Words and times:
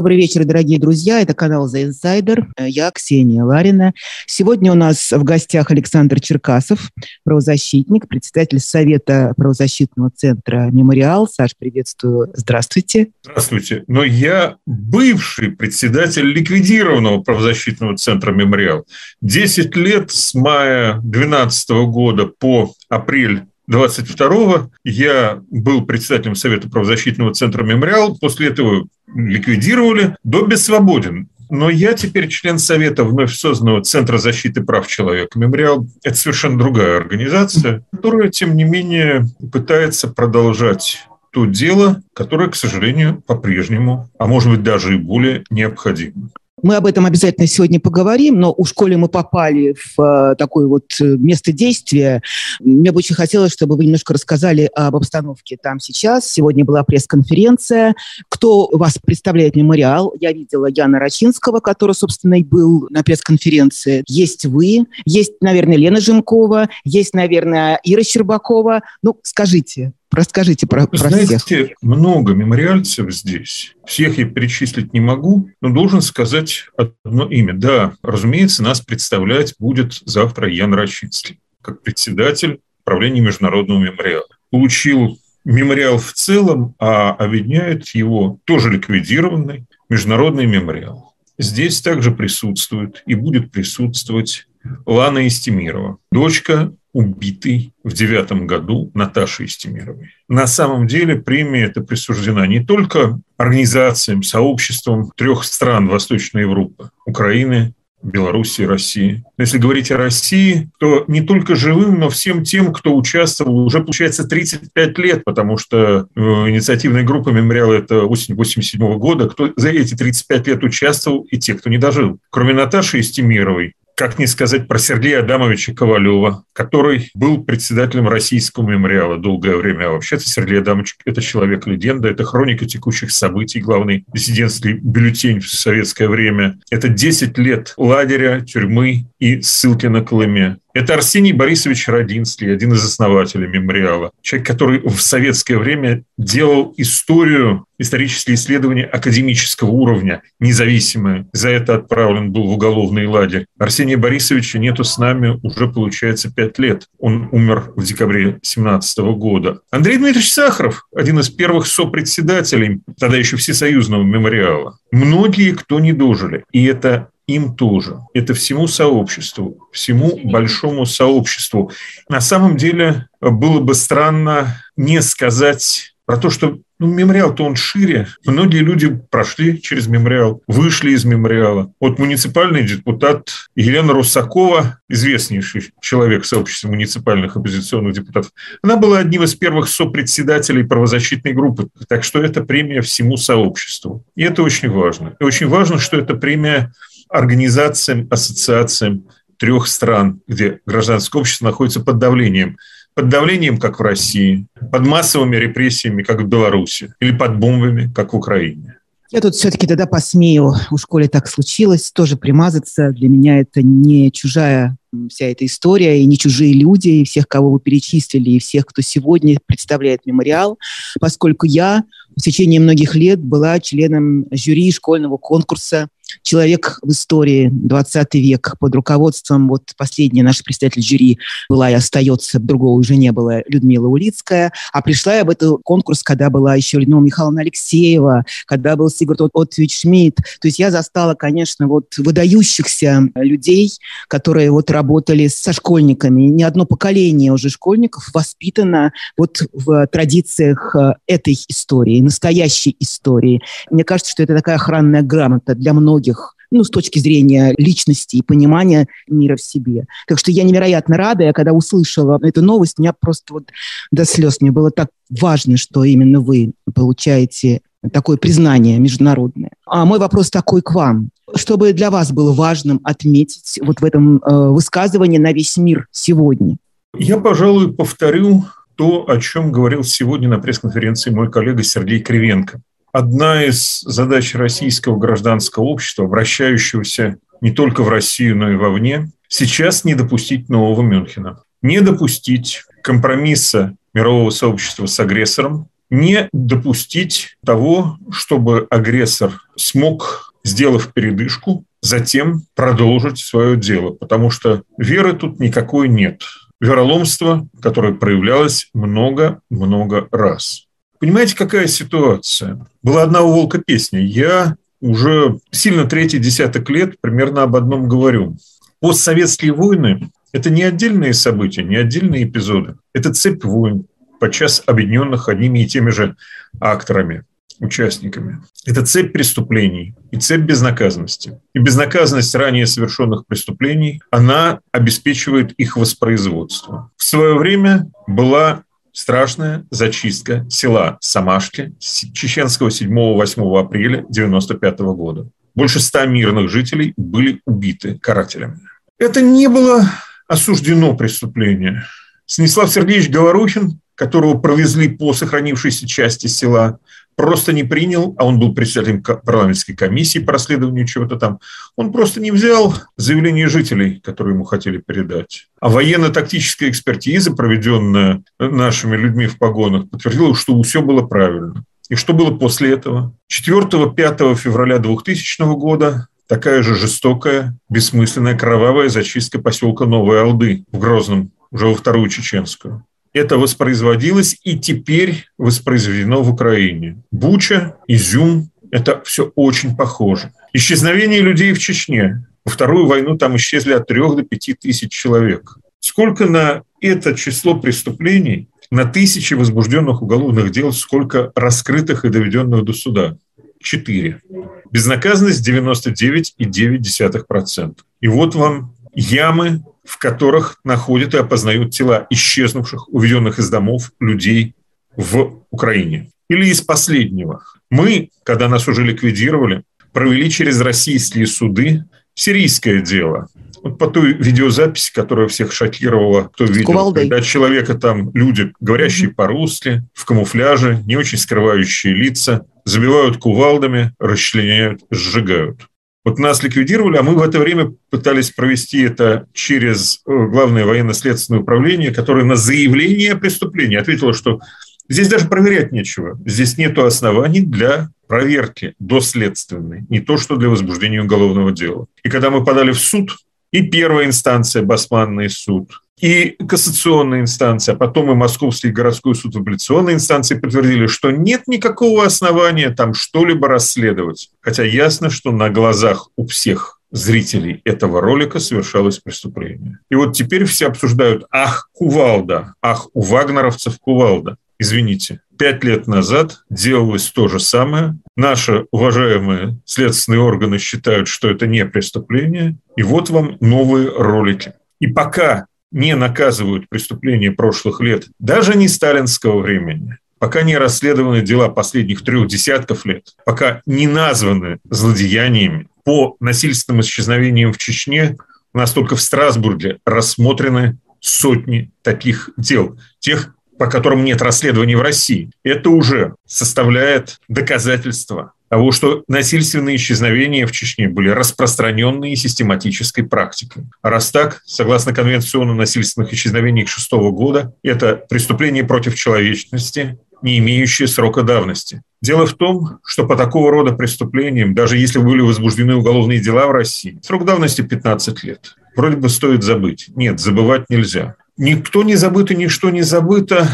Добрый 0.00 0.16
вечер, 0.16 0.46
дорогие 0.46 0.80
друзья. 0.80 1.20
Это 1.20 1.34
канал 1.34 1.70
The 1.70 1.90
Insider. 1.90 2.46
Я 2.58 2.90
Ксения 2.90 3.44
Ларина. 3.44 3.92
Сегодня 4.26 4.72
у 4.72 4.74
нас 4.74 5.12
в 5.12 5.22
гостях 5.24 5.70
Александр 5.70 6.20
Черкасов, 6.20 6.90
правозащитник, 7.22 8.08
председатель 8.08 8.60
Совета 8.60 9.34
правозащитного 9.36 10.10
центра 10.10 10.70
«Мемориал». 10.72 11.28
Саш, 11.28 11.50
приветствую. 11.54 12.30
Здравствуйте. 12.32 13.10
Здравствуйте. 13.24 13.84
Но 13.88 14.02
я 14.02 14.56
бывший 14.64 15.50
председатель 15.50 16.24
ликвидированного 16.24 17.20
правозащитного 17.20 17.98
центра 17.98 18.32
«Мемориал». 18.32 18.86
Десять 19.20 19.76
лет 19.76 20.10
с 20.10 20.32
мая 20.32 20.94
2012 21.02 21.70
года 21.90 22.24
по 22.24 22.72
апрель 22.88 23.42
22-го 23.70 24.70
я 24.82 25.40
был 25.50 25.84
председателем 25.84 26.34
Совета 26.34 26.68
правозащитного 26.68 27.32
центра 27.34 27.62
«Мемориал». 27.62 28.16
После 28.18 28.48
этого 28.48 28.88
ликвидировали 29.14 30.16
до 30.24 30.46
«Бессвободен». 30.46 31.28
Но 31.50 31.68
я 31.68 31.94
теперь 31.94 32.28
член 32.28 32.58
Совета 32.58 33.02
вновь 33.02 33.34
созданного 33.34 33.82
Центра 33.82 34.18
защиты 34.18 34.62
прав 34.62 34.86
человека. 34.86 35.36
Мемориал– 35.36 35.86
это 36.04 36.16
совершенно 36.16 36.56
другая 36.56 36.98
организация, 36.98 37.84
которая, 37.92 38.28
тем 38.28 38.56
не 38.56 38.62
менее, 38.62 39.26
пытается 39.52 40.06
продолжать 40.06 41.08
то 41.32 41.46
дело, 41.46 42.02
которое, 42.14 42.48
к 42.48 42.56
сожалению, 42.56 43.22
по-прежнему, 43.26 44.08
а 44.18 44.26
может 44.26 44.50
быть 44.50 44.62
даже 44.62 44.94
и 44.94 44.98
более 44.98 45.44
необходимо. 45.50 46.30
Мы 46.62 46.76
об 46.76 46.86
этом 46.86 47.06
обязательно 47.06 47.46
сегодня 47.46 47.80
поговорим, 47.80 48.38
но 48.38 48.54
у 48.56 48.64
школе 48.64 48.96
мы 48.96 49.08
попали 49.08 49.74
в 49.74 50.00
э, 50.00 50.34
такое 50.36 50.66
вот 50.66 50.84
э, 51.00 51.04
место 51.04 51.52
действия. 51.52 52.22
Мне 52.60 52.92
бы 52.92 52.98
очень 52.98 53.14
хотелось, 53.14 53.52
чтобы 53.52 53.76
вы 53.76 53.84
немножко 53.84 54.12
рассказали 54.12 54.70
об 54.74 54.96
обстановке 54.96 55.56
там 55.60 55.80
сейчас. 55.80 56.30
Сегодня 56.30 56.64
была 56.64 56.82
пресс-конференция. 56.84 57.94
Кто 58.28 58.68
вас 58.72 58.98
представляет 58.98 59.56
мемориал? 59.56 60.14
Я 60.20 60.32
видела 60.32 60.66
Яна 60.66 60.98
Рачинского, 60.98 61.60
который, 61.60 61.94
собственно, 61.94 62.34
и 62.34 62.42
был 62.42 62.86
на 62.90 63.02
пресс-конференции. 63.02 64.04
Есть 64.06 64.44
вы, 64.44 64.86
есть, 65.04 65.40
наверное, 65.40 65.76
Лена 65.76 66.00
Жимкова, 66.00 66.68
есть, 66.84 67.14
наверное, 67.14 67.80
Ира 67.84 68.02
Щербакова. 68.02 68.82
Ну, 69.02 69.18
скажите, 69.22 69.92
Расскажите 70.12 70.66
про, 70.66 70.86
про 70.86 70.96
Знаете, 70.96 71.38
всех. 71.38 71.70
много 71.82 72.34
мемориальцев 72.34 73.12
здесь. 73.12 73.74
Всех 73.86 74.18
я 74.18 74.24
перечислить 74.24 74.92
не 74.92 75.00
могу, 75.00 75.50
но 75.60 75.70
должен 75.70 76.02
сказать 76.02 76.66
одно 76.76 77.28
имя. 77.28 77.54
Да, 77.54 77.94
разумеется, 78.02 78.62
нас 78.62 78.80
представлять 78.80 79.54
будет 79.58 79.94
завтра 80.04 80.50
Ян 80.50 80.74
Рачинский, 80.74 81.40
как 81.62 81.82
председатель 81.82 82.60
правления 82.84 83.20
Международного 83.20 83.78
мемориала. 83.78 84.26
Получил 84.50 85.18
мемориал 85.44 85.98
в 85.98 86.12
целом, 86.12 86.74
а 86.78 87.10
объединяет 87.10 87.88
его 87.90 88.40
тоже 88.44 88.70
ликвидированный 88.70 89.66
Международный 89.88 90.46
мемориал. 90.46 91.14
Здесь 91.38 91.80
также 91.80 92.10
присутствует 92.10 93.02
и 93.06 93.14
будет 93.14 93.50
присутствовать 93.50 94.46
Лана 94.86 95.26
Истемирова, 95.26 95.98
дочка 96.12 96.72
убитой 96.92 97.72
в 97.84 97.92
девятом 97.92 98.46
году 98.46 98.90
Наташи 98.94 99.44
Истемировой. 99.44 100.10
На 100.28 100.46
самом 100.46 100.86
деле 100.86 101.16
премия 101.16 101.64
эта 101.64 101.80
присуждена 101.82 102.46
не 102.46 102.64
только 102.64 103.20
организациям, 103.36 104.22
сообществам 104.22 105.10
трех 105.16 105.44
стран 105.44 105.88
Восточной 105.88 106.42
Европы– 106.42 106.90
Украины, 107.06 107.74
Беларуси, 108.02 108.62
России. 108.62 109.22
Если 109.36 109.58
говорить 109.58 109.90
о 109.90 109.98
России, 109.98 110.70
то 110.78 111.04
не 111.06 111.20
только 111.20 111.54
живым, 111.54 112.00
но 112.00 112.08
всем 112.08 112.44
тем, 112.44 112.72
кто 112.72 112.96
участвовал 112.96 113.58
уже, 113.58 113.80
получается, 113.80 114.26
35 114.26 114.98
лет, 114.98 115.24
потому 115.24 115.58
что 115.58 116.08
э, 116.14 116.20
инициативная 116.20 117.02
группа 117.02 117.28
мемориала– 117.28 117.72
это 117.74 118.04
осень 118.04 118.34
87 118.34 118.98
года. 118.98 119.28
Кто 119.28 119.52
за 119.56 119.68
эти 119.68 119.94
35 119.94 120.46
лет 120.46 120.64
участвовал 120.64 121.26
и 121.30 121.38
те, 121.38 121.54
кто 121.54 121.68
не 121.68 121.76
дожил. 121.76 122.18
Кроме 122.30 122.54
Наташи 122.54 123.00
Истемировой, 123.00 123.74
как 124.00 124.18
не 124.18 124.26
сказать 124.26 124.66
про 124.66 124.78
Сергея 124.78 125.20
Адамовича 125.20 125.74
Ковалева, 125.74 126.44
который 126.54 127.10
был 127.14 127.44
председателем 127.44 128.08
российского 128.08 128.66
мемориала 128.66 129.18
долгое 129.18 129.56
время. 129.56 129.88
А 129.88 129.90
вообще-то 129.90 130.22
Сергей 130.22 130.60
Адамович– 130.60 130.96
это 131.04 131.20
человек-легенда, 131.20 132.08
это 132.08 132.24
хроника 132.24 132.64
текущих 132.64 133.10
событий, 133.10 133.60
главный 133.60 134.06
диссидентский 134.14 134.72
бюллетень 134.72 135.40
в 135.40 135.50
советское 135.50 136.08
время. 136.08 136.58
Это 136.70 136.88
10 136.88 137.36
лет 137.36 137.74
лагеря, 137.76 138.40
тюрьмы 138.40 139.04
и 139.18 139.42
ссылки 139.42 139.84
на 139.84 140.02
Колыме. 140.02 140.56
Это 140.72 140.94
Арсений 140.94 141.32
Борисович 141.32 141.88
Родинский, 141.88 142.52
один 142.52 142.72
из 142.72 142.84
основателей 142.84 143.48
мемориала. 143.48 144.12
Человек, 144.22 144.46
который 144.46 144.80
в 144.80 145.00
советское 145.00 145.58
время 145.58 146.04
делал 146.16 146.72
историю, 146.76 147.66
исторические 147.80 148.34
исследования 148.34 148.84
академического 148.84 149.70
уровня, 149.70 150.22
независимые. 150.38 151.26
За 151.32 151.48
это 151.48 151.76
отправлен 151.76 152.30
был 152.30 152.46
в 152.46 152.52
уголовный 152.52 153.06
лагерь. 153.06 153.46
Арсения 153.58 153.96
Борисовича 153.96 154.58
нету 154.58 154.84
с 154.84 154.98
нами 154.98 155.40
уже, 155.42 155.66
получается, 155.66 156.32
пять 156.32 156.58
лет. 156.58 156.86
Он 156.98 157.28
умер 157.32 157.72
в 157.76 157.82
декабре 157.82 158.38
17 158.42 158.98
года. 159.16 159.60
Андрей 159.70 159.96
Дмитриевич 159.96 160.30
Сахаров, 160.30 160.86
один 160.94 161.18
из 161.18 161.30
первых 161.30 161.66
сопредседателей, 161.66 162.82
тогда 162.98 163.16
еще 163.16 163.36
Всесоюзного 163.36 164.02
мемориала. 164.02 164.78
Многие, 164.92 165.52
кто 165.52 165.80
не 165.80 165.92
дожили. 165.92 166.44
И 166.52 166.64
это 166.64 167.08
им 167.26 167.54
тоже. 167.54 168.00
Это 168.12 168.34
всему 168.34 168.66
сообществу, 168.66 169.68
всему 169.72 170.20
большому 170.24 170.84
сообществу. 170.84 171.70
На 172.08 172.20
самом 172.20 172.56
деле 172.56 173.08
было 173.20 173.60
бы 173.60 173.74
странно 173.74 174.60
не 174.76 175.00
сказать 175.00 175.89
про 176.10 176.16
то, 176.16 176.28
что 176.28 176.58
ну, 176.80 176.88
мемориал-то 176.88 177.44
он 177.44 177.54
шире. 177.54 178.08
Многие 178.26 178.64
люди 178.64 179.00
прошли 179.12 179.62
через 179.62 179.86
мемориал, 179.86 180.42
вышли 180.48 180.90
из 180.90 181.04
мемориала. 181.04 181.72
Вот 181.78 182.00
муниципальный 182.00 182.64
депутат 182.64 183.30
Елена 183.54 183.92
Русакова, 183.92 184.80
известнейший 184.88 185.70
человек 185.80 186.24
сообщества 186.24 186.66
муниципальных 186.66 187.36
оппозиционных 187.36 187.94
депутатов, 187.94 188.32
она 188.60 188.76
была 188.76 188.98
одним 188.98 189.22
из 189.22 189.36
первых 189.36 189.68
сопредседателей 189.68 190.64
правозащитной 190.64 191.32
группы. 191.32 191.68
Так 191.88 192.02
что 192.02 192.20
это 192.20 192.42
премия 192.42 192.80
всему 192.80 193.16
сообществу. 193.16 194.04
И 194.16 194.24
это 194.24 194.42
очень 194.42 194.68
важно. 194.68 195.14
И 195.20 195.22
очень 195.22 195.46
важно, 195.46 195.78
что 195.78 195.96
это 195.96 196.14
премия 196.14 196.72
организациям, 197.08 198.08
ассоциациям 198.10 199.04
трех 199.40 199.68
стран, 199.68 200.20
где 200.26 200.58
гражданское 200.66 201.20
общество 201.20 201.46
находится 201.46 201.78
под 201.78 201.98
давлением. 201.98 202.58
Под 202.94 203.08
давлением, 203.08 203.58
как 203.58 203.78
в 203.78 203.82
России, 203.82 204.46
под 204.72 204.86
массовыми 204.86 205.36
репрессиями, 205.36 206.02
как 206.02 206.20
в 206.20 206.26
Беларуси, 206.26 206.94
или 207.00 207.16
под 207.16 207.38
бомбами, 207.38 207.90
как 207.94 208.12
в 208.12 208.16
Украине. 208.16 208.76
Я 209.12 209.20
тут 209.20 209.34
все-таки 209.34 209.66
тогда 209.66 209.86
посмею, 209.86 210.54
у 210.70 210.76
школе 210.76 211.08
так 211.08 211.28
случилось, 211.28 211.90
тоже 211.90 212.16
примазаться. 212.16 212.90
Для 212.90 213.08
меня 213.08 213.40
это 213.40 213.60
не 213.60 214.12
чужая 214.12 214.76
вся 215.08 215.26
эта 215.26 215.46
история, 215.46 216.00
и 216.00 216.04
не 216.04 216.16
чужие 216.16 216.52
люди, 216.52 216.88
и 216.88 217.04
всех, 217.04 217.26
кого 217.26 217.50
вы 217.50 217.60
перечислили, 217.60 218.30
и 218.30 218.38
всех, 218.38 218.66
кто 218.66 218.82
сегодня 218.82 219.38
представляет 219.46 220.06
мемориал, 220.06 220.58
поскольку 221.00 221.46
я 221.46 221.84
в 222.16 222.20
течение 222.20 222.60
многих 222.60 222.94
лет 222.94 223.20
была 223.20 223.58
членом 223.60 224.26
жюри 224.30 224.70
школьного 224.72 225.16
конкурса 225.16 225.88
человек 226.22 226.78
в 226.82 226.90
истории 226.90 227.48
20 227.52 228.14
век 228.14 228.54
под 228.58 228.74
руководством, 228.74 229.48
вот 229.48 229.72
последняя 229.76 230.22
наша 230.22 230.42
представитель 230.44 230.82
жюри 230.82 231.18
была 231.48 231.70
и 231.70 231.74
остается, 231.74 232.38
другого 232.38 232.78
уже 232.78 232.96
не 232.96 233.12
было, 233.12 233.42
Людмила 233.48 233.86
Улицкая. 233.86 234.52
А 234.72 234.82
пришла 234.82 235.14
я 235.14 235.24
в 235.24 235.30
этот 235.30 235.60
конкурс, 235.62 236.02
когда 236.02 236.30
была 236.30 236.54
еще 236.54 236.78
Людмила 236.78 237.00
Михайловна 237.00 237.42
Алексеева, 237.42 238.24
когда 238.46 238.76
был 238.76 238.90
Сигурд 238.90 239.20
Отвич 239.32 239.80
Шмидт. 239.80 240.16
То 240.40 240.48
есть 240.48 240.58
я 240.58 240.70
застала, 240.70 241.14
конечно, 241.14 241.66
вот 241.66 241.96
выдающихся 241.96 243.08
людей, 243.14 243.72
которые 244.08 244.50
вот 244.50 244.70
работали 244.70 245.28
со 245.28 245.52
школьниками. 245.52 246.22
Не 246.22 246.42
одно 246.42 246.66
поколение 246.66 247.32
уже 247.32 247.48
школьников 247.48 248.10
воспитано 248.12 248.92
вот 249.16 249.42
в 249.52 249.86
традициях 249.86 250.74
э, 250.74 250.94
этой 251.06 251.38
истории, 251.48 252.00
настоящей 252.00 252.76
истории. 252.80 253.40
Мне 253.70 253.84
кажется, 253.84 254.12
что 254.12 254.22
это 254.22 254.34
такая 254.34 254.56
охранная 254.56 255.02
грамота 255.02 255.54
для 255.54 255.72
многих 255.72 255.99
многих 256.00 256.34
ну, 256.52 256.64
с 256.64 256.70
точки 256.70 256.98
зрения 256.98 257.54
личности 257.58 258.16
и 258.16 258.22
понимания 258.22 258.88
мира 259.08 259.36
в 259.36 259.40
себе. 259.40 259.86
Так 260.08 260.18
что 260.18 260.32
я 260.32 260.42
невероятно 260.42 260.96
рада, 260.96 261.22
я 261.22 261.32
когда 261.32 261.52
услышала 261.52 262.18
эту 262.22 262.42
новость, 262.42 262.78
у 262.78 262.82
меня 262.82 262.92
просто 262.92 263.34
вот 263.34 263.44
до 263.92 264.04
слез, 264.04 264.40
мне 264.40 264.50
было 264.50 264.72
так 264.72 264.88
важно, 265.10 265.56
что 265.56 265.84
именно 265.84 266.20
вы 266.20 266.52
получаете 266.74 267.60
такое 267.92 268.16
признание 268.16 268.80
международное. 268.80 269.52
А 269.64 269.84
мой 269.84 270.00
вопрос 270.00 270.28
такой 270.30 270.60
к 270.60 270.72
вам. 270.72 271.10
Чтобы 271.36 271.72
для 271.72 271.90
вас 271.90 272.10
было 272.10 272.32
важным 272.32 272.80
отметить 272.82 273.60
вот 273.62 273.80
в 273.80 273.84
этом 273.84 274.16
э, 274.18 274.48
высказывании 274.48 275.18
на 275.18 275.32
весь 275.32 275.56
мир 275.56 275.86
сегодня? 275.92 276.56
Я, 276.98 277.18
пожалуй, 277.18 277.72
повторю 277.72 278.44
то, 278.74 279.08
о 279.08 279.20
чем 279.20 279.52
говорил 279.52 279.84
сегодня 279.84 280.28
на 280.28 280.40
пресс-конференции 280.40 281.10
мой 281.10 281.30
коллега 281.30 281.62
Сергей 281.62 282.00
Кривенко 282.00 282.60
одна 282.92 283.44
из 283.44 283.80
задач 283.80 284.34
российского 284.34 284.96
гражданского 284.96 285.64
общества, 285.64 286.04
обращающегося 286.04 287.18
не 287.40 287.50
только 287.50 287.82
в 287.82 287.88
Россию, 287.88 288.36
но 288.36 288.50
и 288.50 288.56
вовне, 288.56 289.10
сейчас 289.28 289.84
не 289.84 289.94
допустить 289.94 290.48
нового 290.48 290.82
Мюнхена. 290.82 291.42
Не 291.62 291.80
допустить 291.80 292.62
компромисса 292.82 293.76
мирового 293.92 294.30
сообщества 294.30 294.86
с 294.86 294.98
агрессором, 295.00 295.68
не 295.90 296.28
допустить 296.32 297.36
того, 297.44 297.98
чтобы 298.10 298.66
агрессор 298.70 299.32
смог, 299.56 300.32
сделав 300.44 300.92
передышку, 300.92 301.64
затем 301.82 302.44
продолжить 302.54 303.18
свое 303.18 303.56
дело, 303.56 303.90
потому 303.90 304.30
что 304.30 304.62
веры 304.78 305.14
тут 305.14 305.40
никакой 305.40 305.88
нет. 305.88 306.22
Вероломство, 306.60 307.48
которое 307.60 307.94
проявлялось 307.94 308.68
много-много 308.74 310.08
раз. 310.12 310.66
Понимаете, 311.00 311.34
какая 311.34 311.66
ситуация? 311.66 312.66
Была 312.82 313.04
одна 313.04 313.22
у 313.22 313.32
Волка 313.32 313.58
песня. 313.58 314.00
Я 314.04 314.56
уже 314.82 315.38
сильно 315.50 315.86
третий 315.86 316.18
десяток 316.18 316.68
лет 316.68 317.00
примерно 317.00 317.42
об 317.42 317.56
одном 317.56 317.88
говорю. 317.88 318.36
Постсоветские 318.80 319.54
войны– 319.54 320.10
это 320.32 320.50
не 320.50 320.62
отдельные 320.62 321.14
события, 321.14 321.62
не 321.62 321.76
отдельные 321.76 322.24
эпизоды. 322.24 322.76
Это 322.92 323.14
цепь 323.14 323.44
войн, 323.44 323.86
подчас 324.20 324.62
объединенных 324.66 325.30
одними 325.30 325.60
и 325.60 325.66
теми 325.66 325.88
же 325.88 326.16
акторами, 326.60 327.24
участниками. 327.60 328.42
Это 328.66 328.84
цепь 328.84 329.14
преступлений 329.14 329.94
и 330.10 330.18
цепь 330.18 330.42
безнаказанности. 330.42 331.40
И 331.54 331.60
безнаказанность 331.60 332.34
ранее 332.34 332.66
совершенных 332.66 333.26
преступлений, 333.26 334.02
она 334.10 334.60
обеспечивает 334.70 335.52
их 335.52 335.78
воспроизводство. 335.78 336.90
В 336.98 337.04
свое 337.04 337.38
время 337.38 337.90
была 338.06 338.64
страшная 338.92 339.66
зачистка 339.70 340.46
села 340.48 340.98
Самашки 341.00 341.74
чеченского 341.78 342.68
7-8 342.68 343.60
апреля 343.60 343.98
1995 344.00 344.80
года. 344.80 345.28
Больше 345.54 345.80
ста 345.80 346.06
мирных 346.06 346.50
жителей 346.50 346.94
были 346.96 347.40
убиты 347.44 347.98
карателями. 347.98 348.60
Это 348.98 349.20
не 349.20 349.48
было 349.48 349.90
осуждено 350.28 350.94
преступление. 350.94 351.84
Станислав 352.26 352.70
Сергеевич 352.70 353.10
Говорухин, 353.10 353.80
которого 353.96 354.38
провезли 354.38 354.88
по 354.88 355.12
сохранившейся 355.12 355.86
части 355.88 356.26
села, 356.26 356.78
просто 357.20 357.52
не 357.52 357.64
принял, 357.64 358.14
а 358.16 358.24
он 358.24 358.38
был 358.38 358.54
председателем 358.54 359.02
парламентской 359.02 359.74
комиссии 359.74 360.20
по 360.20 360.32
расследованию 360.32 360.86
чего-то 360.86 361.16
там, 361.16 361.38
он 361.76 361.92
просто 361.92 362.18
не 362.18 362.30
взял 362.30 362.74
заявление 362.96 363.46
жителей, 363.46 364.00
которые 364.00 364.32
ему 364.32 364.44
хотели 364.44 364.78
передать. 364.78 365.48
А 365.60 365.68
военно-тактическая 365.68 366.70
экспертиза, 366.70 367.32
проведенная 367.32 368.22
нашими 368.38 368.96
людьми 368.96 369.26
в 369.26 369.36
погонах, 369.36 369.90
подтвердила, 369.90 370.34
что 370.34 370.62
все 370.62 370.80
было 370.80 371.02
правильно. 371.02 371.62
И 371.90 371.94
что 371.94 372.14
было 372.14 372.34
после 372.34 372.72
этого? 372.72 373.14
4-5 373.30 374.34
февраля 374.36 374.78
2000 374.78 375.42
года 375.56 376.08
такая 376.26 376.62
же 376.62 376.74
жестокая, 376.74 377.54
бессмысленная, 377.68 378.34
кровавая 378.34 378.88
зачистка 378.88 379.40
поселка 379.40 379.84
Новая 379.84 380.22
Алды 380.22 380.64
в 380.72 380.78
Грозном, 380.78 381.32
уже 381.50 381.66
во 381.66 381.74
вторую 381.74 382.08
чеченскую 382.08 382.82
это 383.12 383.38
воспроизводилось 383.38 384.38
и 384.44 384.58
теперь 384.58 385.26
воспроизведено 385.38 386.22
в 386.22 386.32
Украине. 386.32 387.02
Буча, 387.10 387.76
Изюм– 387.88 388.50
это 388.70 389.02
все 389.04 389.32
очень 389.34 389.76
похоже. 389.76 390.32
Исчезновение 390.52 391.20
людей 391.20 391.52
в 391.52 391.58
Чечне. 391.58 392.26
Во 392.44 392.52
Вторую 392.52 392.86
войну 392.86 393.18
там 393.18 393.36
исчезли 393.36 393.72
от 393.72 393.86
3 393.86 394.00
до 394.00 394.22
5 394.22 394.58
тысяч 394.60 394.92
человек. 394.92 395.56
Сколько 395.80 396.26
на 396.26 396.62
это 396.80 397.14
число 397.14 397.58
преступлений, 397.58 398.48
на 398.70 398.84
тысячи 398.84 399.34
возбужденных 399.34 400.02
уголовных 400.02 400.50
дел, 400.50 400.72
сколько 400.72 401.32
раскрытых 401.34 402.04
и 402.04 402.10
доведенных 402.10 402.64
до 402.64 402.72
суда? 402.72 403.16
Четыре. 403.62 404.22
Безнаказанность 404.70 405.46
99,9%. 405.48 407.76
И 408.00 408.08
вот 408.08 408.34
вам 408.34 408.74
ямы 408.94 409.62
в 409.84 409.98
которых 409.98 410.58
находят 410.64 411.14
и 411.14 411.18
опознают 411.18 411.70
тела 411.70 412.06
исчезнувших, 412.10 412.88
уведенных 412.92 413.38
из 413.38 413.48
домов 413.48 413.92
людей 414.00 414.54
в 414.96 415.44
Украине. 415.50 416.10
Или 416.28 416.46
из 416.46 416.60
последнего. 416.60 417.42
Мы, 417.70 418.10
когда 418.22 418.48
нас 418.48 418.68
уже 418.68 418.84
ликвидировали, 418.84 419.64
провели 419.92 420.30
через 420.30 420.60
российские 420.60 421.26
суды 421.26 421.84
сирийское 422.14 422.80
дело. 422.80 423.28
Вот 423.62 423.78
по 423.78 423.88
той 423.88 424.14
видеозаписи, 424.14 424.92
которая 424.92 425.28
всех 425.28 425.52
шокировала, 425.52 426.24
кто 426.24 426.44
видел, 426.44 426.66
Кувалдой. 426.66 427.02
когда 427.08 427.20
человека 427.20 427.74
там, 427.74 428.10
люди, 428.14 428.52
говорящие 428.60 429.10
mm-hmm. 429.10 429.14
по-русски, 429.14 429.82
в 429.92 430.04
камуфляже, 430.06 430.82
не 430.86 430.96
очень 430.96 431.18
скрывающие 431.18 431.94
лица, 431.94 432.46
забивают 432.64 433.18
кувалдами, 433.18 433.92
расчленяют, 433.98 434.80
сжигают. 434.90 435.66
Вот 436.10 436.18
нас 436.18 436.42
ликвидировали, 436.42 436.96
а 436.96 437.04
мы 437.04 437.14
в 437.14 437.22
это 437.22 437.38
время 437.38 437.72
пытались 437.88 438.32
провести 438.32 438.82
это 438.82 439.28
через 439.32 440.00
э, 440.08 440.26
Главное 440.26 440.66
военно-следственное 440.66 441.40
управление, 441.40 441.94
которое 441.94 442.24
на 442.24 442.34
заявление 442.34 443.12
о 443.12 443.16
преступлении 443.16 443.76
ответило, 443.76 444.12
что 444.12 444.40
здесь 444.88 445.06
даже 445.06 445.28
проверять 445.28 445.70
нечего. 445.70 446.18
Здесь 446.26 446.58
нет 446.58 446.76
оснований 446.78 447.42
для 447.42 447.90
проверки 448.08 448.74
доследственной, 448.80 449.84
не 449.88 450.00
то 450.00 450.16
что 450.16 450.34
для 450.34 450.48
возбуждения 450.48 451.00
уголовного 451.00 451.52
дела. 451.52 451.86
И 452.02 452.08
когда 452.08 452.30
мы 452.30 452.44
подали 452.44 452.72
в 452.72 452.80
суд, 452.80 453.16
и 453.52 453.62
первая 453.62 454.06
инстанция, 454.06 454.62
Басманный 454.62 455.30
суд, 455.30 455.70
и 456.00 456.30
кассационная 456.46 457.20
инстанция, 457.20 457.74
а 457.74 457.78
потом 457.78 458.10
и 458.10 458.14
Московский 458.14 458.70
городской 458.70 459.14
суд 459.14 459.34
в 459.34 459.40
апелляционной 459.40 459.94
инстанции 459.94 460.38
подтвердили, 460.38 460.86
что 460.86 461.10
нет 461.10 461.42
никакого 461.46 462.04
основания 462.04 462.70
там 462.70 462.94
что-либо 462.94 463.48
расследовать. 463.48 464.30
Хотя 464.40 464.64
ясно, 464.64 465.10
что 465.10 465.30
на 465.30 465.50
глазах 465.50 466.08
у 466.16 466.26
всех 466.26 466.80
зрителей 466.90 467.60
этого 467.64 468.00
ролика 468.00 468.40
совершалось 468.40 468.98
преступление. 468.98 469.78
И 469.90 469.94
вот 469.94 470.16
теперь 470.16 470.44
все 470.44 470.66
обсуждают, 470.66 471.24
ах, 471.30 471.68
кувалда, 471.72 472.54
ах, 472.62 472.88
у 472.94 473.00
вагнеровцев 473.02 473.78
кувалда. 473.78 474.36
Извините, 474.58 475.20
пять 475.38 475.64
лет 475.64 475.86
назад 475.86 476.40
делалось 476.50 477.10
то 477.10 477.28
же 477.28 477.40
самое. 477.40 477.96
Наши 478.16 478.66
уважаемые 478.72 479.58
следственные 479.64 480.20
органы 480.20 480.58
считают, 480.58 481.08
что 481.08 481.30
это 481.30 481.46
не 481.46 481.64
преступление. 481.64 482.56
И 482.76 482.82
вот 482.82 483.08
вам 483.08 483.36
новые 483.40 483.88
ролики. 483.88 484.52
И 484.80 484.88
пока 484.88 485.46
не 485.72 485.94
наказывают 485.94 486.68
преступления 486.68 487.30
прошлых 487.30 487.80
лет, 487.80 488.06
даже 488.18 488.56
не 488.56 488.68
сталинского 488.68 489.40
времени, 489.40 489.98
пока 490.18 490.42
не 490.42 490.56
расследованы 490.56 491.22
дела 491.22 491.48
последних 491.48 492.04
трех 492.04 492.28
десятков 492.28 492.84
лет, 492.84 493.14
пока 493.24 493.62
не 493.66 493.86
названы 493.86 494.58
злодеяниями 494.64 495.68
по 495.84 496.16
насильственным 496.20 496.82
исчезновениям 496.82 497.52
в 497.52 497.58
Чечне, 497.58 498.16
у 498.52 498.58
нас 498.58 498.72
только 498.72 498.96
в 498.96 499.00
Страсбурге 499.00 499.78
рассмотрены 499.84 500.78
сотни 501.00 501.70
таких 501.82 502.30
дел, 502.36 502.78
тех, 502.98 503.34
по 503.58 503.66
которым 503.66 504.04
нет 504.04 504.20
расследований 504.22 504.74
в 504.74 504.82
России. 504.82 505.30
Это 505.44 505.70
уже 505.70 506.14
составляет 506.26 507.18
доказательство 507.28 508.32
того, 508.50 508.72
что 508.72 509.04
насильственные 509.06 509.76
исчезновения 509.76 510.44
в 510.44 510.50
Чечне 510.50 510.88
были 510.88 511.08
распространенной 511.08 512.16
систематической 512.16 513.04
практикой. 513.04 513.62
А 513.80 513.90
раз 513.90 514.10
так, 514.10 514.42
согласно 514.44 514.92
Конвенциону 514.92 515.52
о 515.52 515.54
насильственных 515.54 516.12
исчезновениях 516.12 516.68
шестого 516.68 517.12
года, 517.12 517.54
это 517.62 517.94
преступление 518.10 518.64
против 518.64 518.96
человечности, 518.96 519.98
не 520.22 520.38
имеющее 520.38 520.88
срока 520.88 521.22
давности. 521.22 521.82
Дело 522.02 522.26
в 522.26 522.34
том, 522.34 522.80
что 522.84 523.06
по 523.06 523.16
такого 523.16 523.52
рода 523.52 523.72
преступлениям, 523.72 524.52
даже 524.52 524.76
если 524.76 524.98
были 524.98 525.20
возбуждены 525.20 525.76
уголовные 525.76 526.18
дела 526.18 526.48
в 526.48 526.50
России, 526.50 526.98
срок 527.02 527.24
давности 527.24 527.62
15 527.62 528.24
лет. 528.24 528.56
Вроде 528.74 528.96
бы 528.96 529.08
стоит 529.08 529.44
забыть. 529.44 529.90
Нет, 529.94 530.18
забывать 530.18 530.64
нельзя. 530.68 531.14
Никто 531.36 531.84
не 531.84 531.94
забыт 531.94 532.32
и 532.32 532.36
ничто 532.36 532.70
не 532.70 532.82
забыто. 532.82 533.48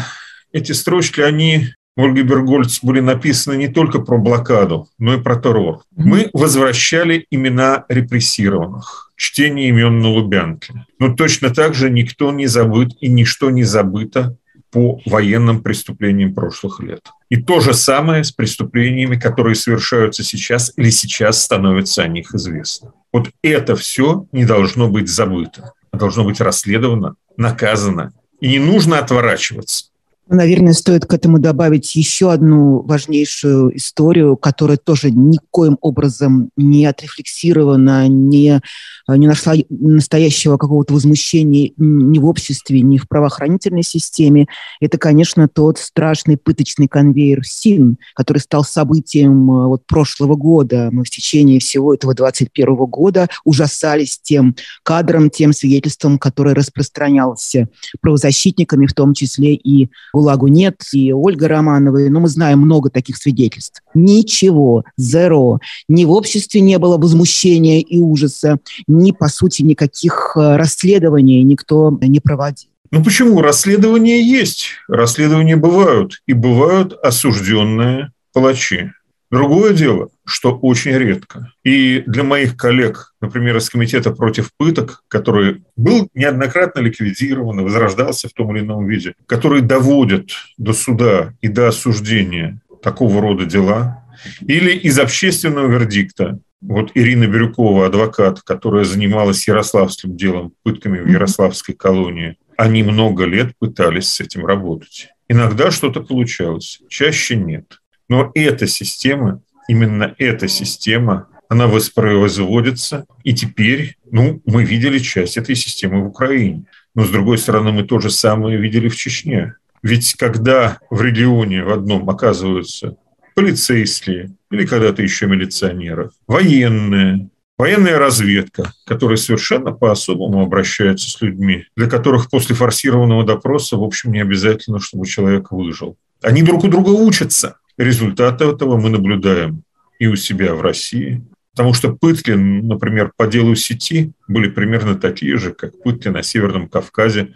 Эти 0.51 0.71
строчки, 0.71 1.21
они 1.21 1.69
Ольги 1.97 2.21
Бергольц 2.21 2.83
были 2.83 2.99
написаны 2.99 3.57
не 3.57 3.67
только 3.67 3.99
про 3.99 4.19
блокаду, 4.19 4.87
но 4.99 5.15
и 5.15 5.21
про 5.21 5.35
террор. 5.35 5.81
Мы 5.95 6.29
возвращали 6.31 7.25
имена 7.31 7.85
репрессированных, 7.89 9.11
чтение 9.15 9.69
имен 9.69 9.99
на 9.99 10.09
Лубянке. 10.09 10.85
Но 10.99 11.15
точно 11.15 11.49
так 11.49 11.73
же 11.73 11.89
никто 11.89 12.31
не 12.31 12.45
забыт 12.45 12.91
и 13.01 13.09
ничто 13.09 13.49
не 13.49 13.63
забыто 13.63 14.37
по 14.69 15.01
военным 15.07 15.63
преступлениям 15.63 16.35
прошлых 16.35 16.81
лет. 16.81 17.01
И 17.29 17.37
то 17.37 17.61
же 17.61 17.73
самое 17.73 18.23
с 18.23 18.31
преступлениями, 18.31 19.15
которые 19.15 19.55
совершаются 19.55 20.23
сейчас 20.23 20.71
или 20.77 20.91
сейчас 20.91 21.41
становится 21.41 22.03
о 22.03 22.07
них 22.07 22.35
известно. 22.35 22.93
Вот 23.11 23.31
это 23.41 23.75
все 23.75 24.27
не 24.31 24.45
должно 24.45 24.87
быть 24.87 25.09
забыто, 25.09 25.73
а 25.89 25.97
должно 25.97 26.25
быть 26.25 26.41
расследовано, 26.41 27.15
наказано. 27.37 28.13
И 28.39 28.49
не 28.49 28.59
нужно 28.59 28.99
отворачиваться. 28.99 29.85
Наверное, 30.29 30.73
стоит 30.73 31.05
к 31.05 31.13
этому 31.13 31.39
добавить 31.39 31.95
еще 31.95 32.33
одну 32.33 32.81
важнейшую 32.81 33.77
историю, 33.77 34.35
которая 34.35 34.77
тоже 34.77 35.09
никоим 35.09 35.77
образом 35.79 36.49
не 36.57 36.85
отрефлексирована, 36.85 38.09
не, 38.09 38.61
не 39.07 39.27
нашла 39.27 39.53
настоящего 39.69 40.57
какого-то 40.57 40.93
возмущения 40.93 41.71
ни 41.77 42.19
в 42.19 42.25
обществе, 42.25 42.81
ни 42.81 42.97
в 42.97 43.07
правоохранительной 43.07 43.83
системе. 43.83 44.47
Это, 44.81 44.97
конечно, 44.97 45.47
тот 45.47 45.77
страшный 45.77 46.35
пыточный 46.35 46.89
конвейер 46.89 47.45
СИН, 47.45 47.97
который 48.13 48.39
стал 48.39 48.65
событием 48.65 49.49
э, 49.49 49.67
вот 49.67 49.85
прошлого 49.85 50.35
года. 50.35 50.89
Мы 50.91 51.05
в 51.05 51.09
течение 51.09 51.59
всего 51.59 51.93
этого 51.93 52.13
21 52.13 52.75
года 52.75 53.29
ужасались 53.45 54.19
тем 54.21 54.55
кадром, 54.83 55.29
тем 55.29 55.53
свидетельством, 55.53 56.19
которое 56.19 56.53
распространялось 56.53 57.55
правозащитниками, 58.01 58.87
в 58.87 58.93
том 58.93 59.13
числе 59.13 59.55
и 59.55 59.89
ГУЛАГу 60.17 60.47
нет, 60.47 60.81
и 60.93 61.13
Ольга 61.13 61.47
Романова, 61.47 61.99
но 62.09 62.19
мы 62.19 62.27
знаем 62.27 62.59
много 62.59 62.89
таких 62.89 63.17
свидетельств. 63.17 63.83
Ничего, 63.93 64.83
зеро. 64.97 65.59
Ни 65.87 66.05
в 66.05 66.11
обществе 66.11 66.59
не 66.59 66.79
было 66.79 66.97
возмущения 66.97 67.81
и 67.81 67.99
ужаса, 67.99 68.57
ни, 68.87 69.11
по 69.11 69.27
сути, 69.27 69.61
никаких 69.61 70.35
э, 70.35 70.55
расследований 70.55 71.43
никто 71.43 71.95
не 72.01 72.19
проводил. 72.19 72.69
Ну 72.89 73.03
почему? 73.03 73.41
Расследования 73.41 74.21
есть. 74.23 74.69
Расследования 74.87 75.55
бывают. 75.55 76.23
И 76.25 76.33
бывают 76.33 76.93
осужденные 76.93 78.11
палачи. 78.33 78.93
Другое 79.29 79.73
дело, 79.73 80.09
что 80.25 80.55
очень 80.55 80.91
редко. 80.91 81.51
И 81.63 82.03
для 82.07 82.23
моих 82.23 82.55
коллег, 82.55 83.13
например, 83.19 83.57
из 83.57 83.69
Комитета 83.69 84.11
против 84.11 84.51
пыток, 84.55 85.03
который 85.09 85.63
был 85.75 86.07
неоднократно 86.13 86.79
ликвидирован 86.79 87.59
и 87.59 87.63
возрождался 87.63 88.29
в 88.29 88.33
том 88.33 88.55
или 88.55 88.63
ином 88.63 88.87
виде, 88.87 89.15
которые 89.25 89.61
доводят 89.61 90.29
до 90.57 90.71
суда 90.73 91.33
и 91.41 91.49
до 91.49 91.67
осуждения 91.67 92.61
такого 92.81 93.21
рода 93.21 93.45
дела, 93.45 94.05
или 94.41 94.71
из 94.71 94.97
общественного 94.97 95.67
вердикта, 95.67 96.39
вот 96.61 96.91
Ирина 96.95 97.27
Бирюкова, 97.27 97.85
адвокат, 97.85 98.41
которая 98.41 98.83
занималась 98.83 99.47
ярославским 99.47 100.15
делом, 100.15 100.53
пытками 100.63 100.99
в 100.99 101.07
Ярославской 101.07 101.75
колонии, 101.75 102.37
они 102.57 102.81
много 102.81 103.25
лет 103.25 103.53
пытались 103.59 104.09
с 104.09 104.21
этим 104.21 104.45
работать. 104.45 105.09
Иногда 105.29 105.69
что-то 105.69 106.01
получалось, 106.01 106.79
чаще 106.89 107.35
нет. 107.35 107.79
Но 108.09 108.31
эта 108.35 108.67
система, 108.67 109.41
именно 109.67 110.15
эта 110.17 110.47
система, 110.47 111.27
она 111.49 111.67
воспроизводится, 111.67 113.05
и 113.23 113.33
теперь, 113.33 113.97
ну, 114.11 114.41
мы 114.45 114.63
видели 114.63 114.99
часть 114.99 115.37
этой 115.37 115.55
системы 115.55 116.03
в 116.03 116.07
Украине. 116.07 116.65
Но, 116.93 117.05
с 117.05 117.09
другой 117.09 117.37
стороны, 117.37 117.71
мы 117.71 117.83
то 117.83 117.99
же 117.99 118.09
самое 118.09 118.57
видели 118.57 118.89
в 118.89 118.95
Чечне. 118.95 119.53
Ведь 119.83 120.15
когда 120.15 120.79
в 120.89 121.01
регионе 121.01 121.63
в 121.63 121.71
одном 121.71 122.09
оказываются 122.09 122.97
полицейские 123.35 124.31
или 124.49 124.65
когда-то 124.65 125.03
еще 125.03 125.27
милиционеры, 125.27 126.09
военные, 126.27 127.29
военная 127.57 127.99
разведка, 127.99 128.73
которая 128.85 129.17
совершенно 129.17 129.71
по-особому 129.71 130.41
обращается 130.41 131.09
с 131.09 131.21
людьми, 131.21 131.65
для 131.75 131.87
которых 131.87 132.29
после 132.29 132.55
форсированного 132.55 133.23
допроса, 133.23 133.77
в 133.77 133.83
общем, 133.83 134.11
не 134.11 134.21
обязательно, 134.21 134.79
чтобы 134.79 135.05
человек 135.05 135.51
выжил. 135.51 135.97
Они 136.23 136.41
друг 136.41 136.63
у 136.63 136.67
друга 136.67 136.89
учатся. 136.89 137.57
Результаты 137.77 138.45
этого 138.45 138.77
мы 138.77 138.89
наблюдаем 138.89 139.63
и 139.99 140.07
у 140.07 140.15
себя 140.15 140.55
в 140.55 140.61
России, 140.61 141.23
потому 141.51 141.73
что 141.73 141.93
пытки, 141.93 142.31
например, 142.31 143.11
по 143.15 143.27
делу 143.27 143.55
сети 143.55 144.13
были 144.27 144.49
примерно 144.49 144.95
такие 144.95 145.37
же, 145.37 145.53
как 145.53 145.81
пытки 145.83 146.07
на 146.07 146.23
Северном 146.23 146.69
Кавказе. 146.69 147.33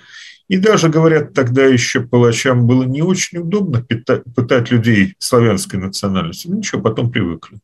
И 0.48 0.58
даже, 0.58 0.90
говорят, 0.90 1.34
тогда 1.34 1.66
еще 1.66 2.02
палачам 2.02 2.66
было 2.66 2.84
не 2.84 3.04
очень 3.04 3.38
удобно 3.38 3.86
пытать 4.36 4.72
людей 4.72 5.16
славянской 5.20 5.80
национальности. 5.80 6.48
Ну 6.48 6.58
ничего, 6.58 6.82
потом 6.82 7.12
привыкли. 7.12 7.60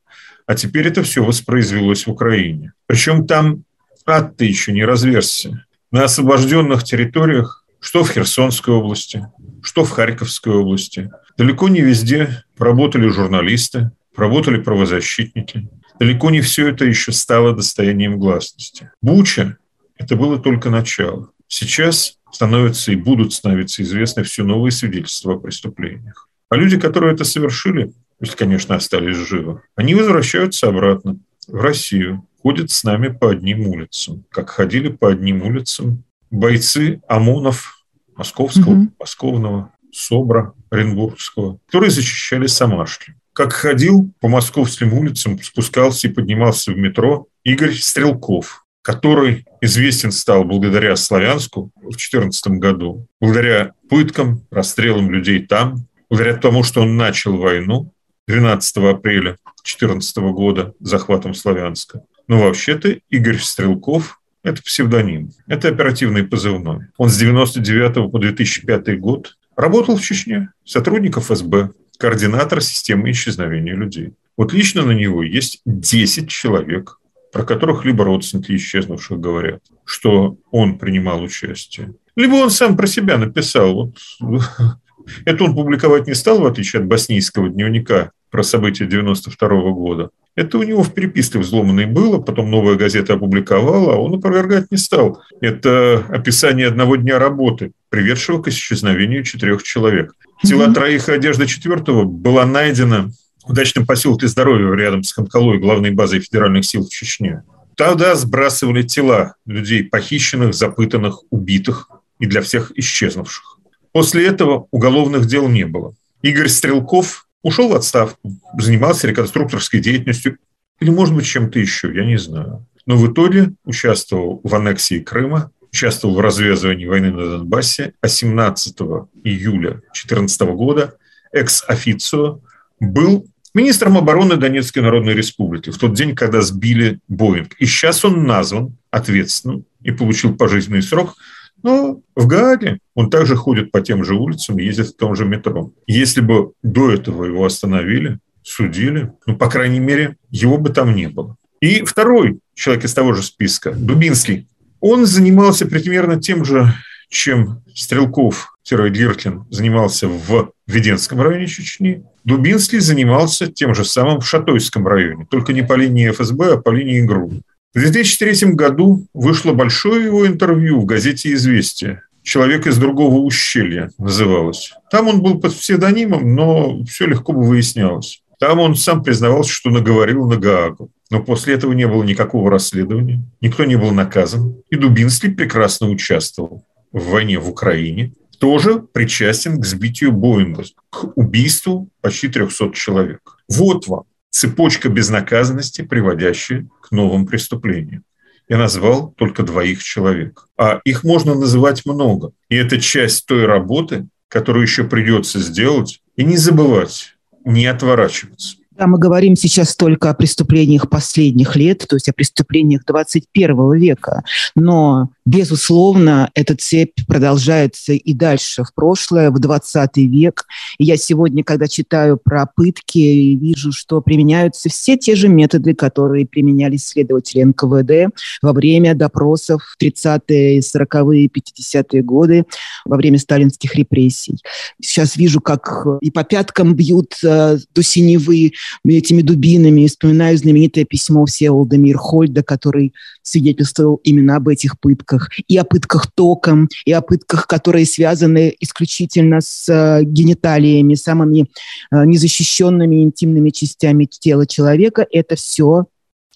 А 0.45 0.55
теперь 0.55 0.87
это 0.87 1.03
все 1.03 1.23
воспроизвелось 1.23 2.05
в 2.05 2.11
Украине. 2.11 2.73
Причем 2.85 3.27
там 3.27 3.63
ад-то 4.05 4.45
еще 4.45 4.71
не 4.71 4.85
разверзся. 4.85 5.65
На 5.91 6.05
освобожденных 6.05 6.83
территориях, 6.83 7.65
что 7.79 8.03
в 8.03 8.11
Херсонской 8.11 8.73
области, 8.73 9.27
что 9.63 9.83
в 9.83 9.89
Харьковской 9.89 10.53
области– 10.53 11.09
Далеко 11.37 11.69
не 11.69 11.81
везде 11.81 12.43
работали 12.57 13.07
журналисты, 13.09 13.91
работали 14.15 14.61
правозащитники. 14.61 15.69
Далеко 15.99 16.31
не 16.31 16.41
все 16.41 16.69
это 16.69 16.85
еще 16.85 17.11
стало 17.11 17.55
достоянием 17.55 18.17
гласности. 18.17 18.91
Буча– 19.01 19.57
это 19.97 20.15
было 20.15 20.39
только 20.39 20.69
начало. 20.69 21.29
Сейчас 21.47 22.17
становятся 22.31 22.91
и 22.91 22.95
будут 22.95 23.33
становиться 23.33 23.83
известны 23.83 24.23
все 24.23 24.43
новые 24.43 24.71
свидетельства 24.71 25.33
о 25.33 25.39
преступлениях. 25.39 26.27
А 26.49 26.55
люди, 26.55 26.79
которые 26.79 27.13
это 27.13 27.23
совершили, 27.23 27.93
если, 28.19 28.35
конечно, 28.35 28.75
остались 28.75 29.15
живы, 29.15 29.61
они 29.75 29.95
возвращаются 29.95 30.67
обратно 30.67 31.17
в 31.47 31.55
Россию, 31.55 32.25
ходят 32.41 32.71
с 32.71 32.83
нами 32.83 33.09
по 33.09 33.29
одним 33.29 33.67
улицам, 33.67 34.23
как 34.29 34.49
ходили 34.49 34.89
по 34.89 35.09
одним 35.09 35.43
улицам 35.43 36.03
бойцы 36.31 37.01
ОМОНов 37.07 37.85
Московского, 38.15 38.73
mm-hmm. 38.73 38.91
Московного, 38.99 39.71
СОБРа, 39.91 40.53
Оренбургского, 40.69 41.59
которые 41.67 41.91
защищали 41.91 42.47
Самашки. 42.47 43.15
Как 43.33 43.53
ходил 43.53 44.11
по 44.19 44.27
московским 44.27 44.93
улицам, 44.93 45.39
спускался 45.41 46.07
и 46.07 46.11
поднимался 46.11 46.71
в 46.71 46.77
метро 46.77 47.27
Игорь 47.43 47.75
Стрелков, 47.75 48.65
который 48.81 49.45
известен 49.61 50.11
стал 50.11 50.43
благодаря 50.43 50.95
Славянску 50.95 51.71
в 51.75 51.89
2014 51.89 52.47
году, 52.53 53.05
благодаря 53.21 53.73
пыткам, 53.89 54.45
расстрелам 54.49 55.11
людей 55.11 55.45
там, 55.45 55.87
благодаря 56.09 56.37
тому, 56.37 56.63
что 56.63 56.81
он 56.81 56.97
начал 56.97 57.37
войну 57.37 57.93
12 58.27 58.77
апреля 58.77 59.37
2014 59.63 60.17
года 60.17 60.73
захватом 60.79 61.33
Славянска. 61.33 62.01
Но 62.27 62.39
вообще-то 62.39 62.97
Игорь 63.09 63.39
Стрелков– 63.39 64.19
это 64.43 64.61
псевдоним, 64.61 65.31
это 65.47 65.69
оперативный 65.69 66.23
позывной. 66.23 66.87
Он 66.97 67.09
с 67.09 67.17
99 67.17 68.11
по 68.11 68.19
2005 68.19 68.99
год 68.99 69.37
Работал 69.57 69.97
в 69.97 70.01
Чечне, 70.01 70.51
сотрудник 70.63 71.17
ФСБ, 71.17 71.71
координатор 71.97 72.61
системы 72.61 73.09
исчезновения 73.09 73.73
людей. 73.73 74.13
Вот 74.37 74.53
лично 74.53 74.83
на 74.83 74.91
него 74.91 75.23
есть 75.23 75.61
10 75.65 76.29
человек, 76.29 76.99
про 77.33 77.43
которых 77.43 77.83
либо 77.83 78.05
родственники 78.05 78.55
исчезнувших 78.55 79.19
говорят, 79.19 79.63
что 79.83 80.37
он 80.51 80.77
принимал 80.77 81.23
участие, 81.23 81.95
либо 82.15 82.35
он 82.35 82.51
сам 82.51 82.77
про 82.77 82.85
себя 82.85 83.17
написал. 83.17 83.91
Вот, 84.19 84.43
это 85.25 85.43
он 85.43 85.55
публиковать 85.55 86.07
не 86.07 86.13
стал, 86.13 86.39
в 86.39 86.45
отличие 86.45 86.81
от 86.81 86.87
боснийского 86.87 87.49
дневника 87.49 88.11
про 88.29 88.43
события 88.43 88.85
92 88.85 89.47
года. 89.71 90.09
Это 90.35 90.59
у 90.59 90.63
него 90.63 90.83
в 90.83 90.93
переписке 90.93 91.39
взломанной 91.39 91.87
было, 91.87 92.19
потом 92.19 92.51
новая 92.51 92.75
газета 92.75 93.13
опубликовала, 93.13 93.95
а 93.95 93.97
он 93.97 94.15
опровергать 94.15 94.69
не 94.69 94.77
стал. 94.77 95.21
Это 95.41 96.05
описание 96.09 96.67
одного 96.67 96.95
дня 96.95 97.17
работы, 97.17 97.71
приведшего 97.89 98.41
к 98.41 98.47
исчезновению 98.49 99.23
четырех 99.23 99.63
человек. 99.63 100.13
Тела 100.43 100.71
троих 100.71 101.09
и 101.09 101.13
одежда 101.13 101.47
четвертого 101.47 102.03
была 102.03 102.45
найдена 102.45 103.09
в 103.47 103.53
дачном 103.53 103.87
поселке 103.87 104.27
Здоровья 104.27 104.71
рядом 104.75 105.03
с 105.03 105.13
Ханкалой, 105.13 105.57
главной 105.57 105.91
базой 105.91 106.19
федеральных 106.19 106.65
сил 106.65 106.85
в 106.85 106.89
Чечне. 106.89 107.43
Тогда 107.75 108.15
сбрасывали 108.15 108.83
тела 108.83 109.35
людей 109.45 109.83
похищенных, 109.83 110.53
запытанных, 110.53 111.21
убитых 111.29 111.89
и 112.19 112.25
для 112.25 112.41
всех 112.41 112.71
исчезнувших. 112.75 113.56
После 113.97 114.27
этого 114.27 114.67
уголовных 114.69 115.25
дел 115.25 115.47
не 115.47 115.65
было. 115.65 115.95
Игорь 116.21 116.49
Стрелков 116.49 117.27
ушел 117.41 117.69
в 117.69 117.73
отставку, 117.73 118.31
занимался 118.55 119.07
реконструкторской 119.07 119.79
деятельностью 119.79 120.37
или, 120.79 120.91
может 120.91 121.15
быть, 121.15 121.25
чем-то 121.25 121.57
еще, 121.57 121.91
я 121.91 122.05
не 122.05 122.19
знаю. 122.19 122.63
Но 122.85 122.95
в 122.95 123.11
итоге 123.11 123.53
участвовал 123.65 124.39
в 124.43 124.53
аннексии 124.53 124.99
Крыма, 124.99 125.49
участвовал 125.71 126.13
в 126.13 126.19
развязывании 126.19 126.85
войны 126.85 127.09
на 127.09 127.39
Донбассе, 127.39 127.93
а 127.99 128.07
17 128.07 128.77
июля 129.23 129.71
2014 129.71 130.41
года 130.41 130.93
экс-официо 131.31 132.41
был 132.79 133.25
министром 133.55 133.97
обороны 133.97 134.35
Донецкой 134.37 134.83
Народной 134.83 135.15
Республики 135.15 135.71
в 135.71 135.79
тот 135.79 135.95
день, 135.95 136.15
когда 136.15 136.43
сбили 136.43 136.99
Боинг. 137.07 137.55
И 137.57 137.65
сейчас 137.65 138.05
он 138.05 138.25
назван 138.25 138.77
ответственным 138.91 139.65
и 139.81 139.89
получил 139.89 140.35
пожизненный 140.35 140.83
срок– 140.83 141.15
но 141.63 142.01
в 142.15 142.27
Гааге 142.27 142.79
он 142.95 143.09
также 143.09 143.35
ходит 143.35 143.71
по 143.71 143.81
тем 143.81 144.03
же 144.03 144.15
улицам, 144.15 144.57
ездит 144.57 144.87
в 144.87 144.95
том 144.95 145.15
же 145.15 145.25
метро. 145.25 145.71
Если 145.85 146.21
бы 146.21 146.51
до 146.63 146.91
этого 146.91 147.25
его 147.25 147.45
остановили, 147.45 148.19
судили, 148.43 149.11
ну, 149.25 149.35
по 149.35 149.49
крайней 149.49 149.79
мере, 149.79 150.17
его 150.29 150.57
бы 150.57 150.69
там 150.69 150.95
не 150.95 151.07
было. 151.07 151.35
И 151.59 151.83
второй 151.83 152.39
человек 152.53 152.85
из 152.85 152.93
того 152.93 153.13
же 153.13 153.23
списка, 153.23 153.71
Дубинский, 153.71 154.47
он 154.79 155.05
занимался 155.05 155.65
примерно 155.65 156.21
тем 156.21 156.45
же, 156.45 156.73
чем 157.09 157.63
Стрелков, 157.73 158.53
Гиркин 158.69 159.45
занимался 159.49 160.07
в 160.07 160.51
Веденском 160.67 161.21
районе 161.21 161.47
Чечни. 161.47 162.03
Дубинский 162.25 162.79
занимался 162.79 163.47
тем 163.47 163.73
же 163.73 163.85
самым 163.85 164.19
в 164.19 164.27
Шатойском 164.27 164.85
районе, 164.87 165.25
только 165.29 165.53
не 165.53 165.61
по 165.61 165.73
линии 165.73 166.11
ФСБ, 166.11 166.53
а 166.53 166.57
по 166.57 166.71
линии 166.71 167.01
ГРУ. 167.01 167.31
В 167.73 167.79
2003 167.79 168.53
году 168.53 169.05
вышло 169.13 169.53
большое 169.53 170.05
его 170.05 170.25
интервью 170.25 170.79
в 170.79 170.85
газете 170.85 171.33
«Известия». 171.33 172.03
«Человек 172.23 172.65
из 172.65 172.77
другого 172.77 173.19
ущелья» 173.19 173.91
называлось. 173.97 174.73
Там 174.89 175.07
он 175.07 175.21
был 175.21 175.39
под 175.39 175.53
псевдонимом, 175.53 176.35
но 176.35 176.83
все 176.85 177.05
легко 177.05 177.33
бы 177.33 177.43
выяснялось. 177.43 178.21
Там 178.39 178.59
он 178.59 178.75
сам 178.75 179.03
признавался, 179.03 179.51
что 179.51 179.69
наговорил 179.69 180.27
на 180.27 180.37
Гаагу. 180.37 180.91
Но 181.09 181.23
после 181.23 181.53
этого 181.53 181.73
не 181.73 181.87
было 181.87 182.03
никакого 182.03 182.51
расследования, 182.51 183.23
никто 183.41 183.63
не 183.63 183.77
был 183.77 183.91
наказан. 183.91 184.61
И 184.69 184.75
Дубинский 184.75 185.31
прекрасно 185.31 185.89
участвовал 185.89 186.65
в 186.91 187.09
войне 187.09 187.39
в 187.39 187.49
Украине, 187.49 188.13
тоже 188.39 188.79
причастен 188.79 189.59
к 189.59 189.65
сбитию 189.65 190.11
Боинга, 190.11 190.63
к 190.89 191.17
убийству 191.17 191.89
почти 192.01 192.27
300 192.27 192.71
человек. 192.73 193.21
Вот 193.47 193.87
вам 193.87 194.03
цепочка 194.29 194.89
безнаказанности, 194.89 195.81
приводящая 195.81 196.67
новым 196.91 197.25
преступлениям. 197.25 198.03
Я 198.49 198.57
назвал 198.57 199.13
только 199.17 199.43
двоих 199.43 199.83
человек. 199.83 200.47
А 200.57 200.79
их 200.85 201.03
можно 201.03 201.35
называть 201.35 201.85
много. 201.85 202.31
И 202.49 202.55
это 202.55 202.79
часть 202.79 203.25
той 203.25 203.45
работы, 203.45 204.07
которую 204.29 204.63
еще 204.63 204.85
придется 204.85 205.39
сделать, 205.39 206.01
и 206.15 206.23
не 206.23 206.37
забывать, 206.37 207.15
не 207.43 207.65
отворачиваться. 207.65 208.57
Да, 208.77 208.85
мы 208.85 208.99
говорим 208.99 209.35
сейчас 209.35 209.75
только 209.75 210.11
о 210.11 210.13
преступлениях 210.13 210.87
последних 210.87 211.55
лет, 211.55 211.85
то 211.89 211.95
есть 211.95 212.09
о 212.09 212.13
преступлениях 212.13 212.83
21 212.85 213.73
века. 213.73 214.23
Но, 214.53 215.09
безусловно, 215.27 216.31
эта 216.35 216.55
цепь 216.55 217.05
продолжается 217.05 217.91
и 217.91 218.13
дальше, 218.13 218.63
в 218.63 218.73
прошлое, 218.73 219.29
в 219.29 219.39
20 219.39 219.97
век. 219.97 220.45
И 220.77 220.85
я 220.85 220.95
сегодня, 220.95 221.43
когда 221.43 221.67
читаю 221.67 222.17
про 222.17 222.45
пытки, 222.45 223.35
вижу, 223.35 223.73
что 223.73 223.99
применяются 223.99 224.69
все 224.69 224.95
те 224.95 225.15
же 225.15 225.27
методы, 225.27 225.75
которые 225.75 226.25
применялись 226.25 226.87
следователи 226.87 227.43
НКВД 227.43 228.15
во 228.41 228.53
время 228.53 228.95
допросов 228.95 229.63
в 229.63 229.83
30-е, 229.83 230.59
40-е, 230.59 231.27
50-е 231.27 232.01
годы, 232.03 232.45
во 232.85 232.95
время 232.95 233.19
сталинских 233.19 233.75
репрессий. 233.75 234.41
Сейчас 234.81 235.17
вижу, 235.17 235.41
как 235.41 235.85
и 235.99 236.09
по 236.09 236.23
пяткам 236.23 236.73
бьют 236.73 237.15
э, 237.21 237.57
до 237.75 237.83
синевы 237.83 238.53
этими 238.87 239.21
дубинами. 239.21 239.87
Вспоминаю 239.87 240.37
знаменитое 240.37 240.85
письмо 240.85 241.25
Всеволода 241.25 241.77
Мирхольда, 241.77 242.43
который 242.43 242.93
свидетельствовал 243.27 243.99
именно 244.03 244.35
об 244.35 244.47
этих 244.47 244.79
пытках. 244.79 245.29
И 245.47 245.57
о 245.57 245.63
пытках 245.63 246.11
током, 246.11 246.69
и 246.85 246.91
о 246.91 247.01
пытках, 247.01 247.47
которые 247.47 247.85
связаны 247.85 248.55
исключительно 248.59 249.41
с 249.41 249.67
э, 249.69 250.03
гениталиями, 250.03 250.95
самыми 250.95 251.47
э, 251.91 252.05
незащищенными 252.05 253.03
интимными 253.03 253.49
частями 253.49 254.05
тела 254.05 254.45
человека. 254.45 255.05
Это 255.11 255.35
все 255.35 255.85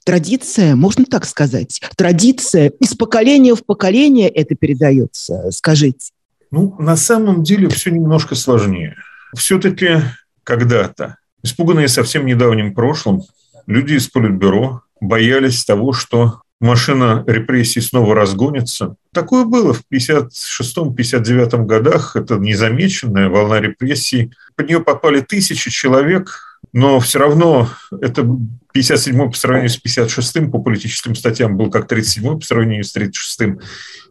традиция, 0.03 0.75
можно 0.75 1.05
так 1.05 1.25
сказать, 1.25 1.79
традиция 1.95 2.71
из 2.79 2.95
поколения 2.95 3.55
в 3.55 3.65
поколение 3.65 4.29
это 4.29 4.55
передается, 4.55 5.51
скажите. 5.51 6.11
Ну, 6.49 6.75
на 6.79 6.95
самом 6.95 7.43
деле 7.43 7.69
все 7.69 7.91
немножко 7.91 8.35
сложнее. 8.35 8.95
Все-таки 9.35 10.01
когда-то 10.43 11.17
Испуганные 11.43 11.87
совсем 11.87 12.25
недавним 12.25 12.73
прошлым, 12.73 13.23
люди 13.65 13.93
из 13.93 14.07
Политбюро 14.07 14.81
боялись 14.99 15.65
того, 15.65 15.91
что 15.91 16.41
машина 16.61 17.23
репрессий 17.27 17.81
снова 17.81 18.15
разгонится. 18.15 18.95
Такое 19.13 19.45
было 19.45 19.73
в 19.73 19.83
56-59 19.91 21.65
годах. 21.65 22.15
Это 22.15 22.35
незамеченная 22.35 23.27
волна 23.29 23.59
репрессий. 23.59 24.31
Под 24.55 24.69
нее 24.69 24.79
попали 24.79 25.19
тысячи 25.19 25.69
человек, 25.69 26.59
но 26.71 26.99
все 26.99 27.19
равно 27.19 27.67
это 27.99 28.25
57 28.73 29.31
по 29.31 29.37
сравнению 29.37 29.69
с 29.69 29.77
56 29.77 30.51
по 30.51 30.59
политическим 30.59 31.15
статьям 31.15 31.57
был 31.57 31.69
как 31.69 31.87
37 31.87 32.39
по 32.39 32.45
сравнению 32.45 32.83
с 32.83 32.93
36 32.93 33.59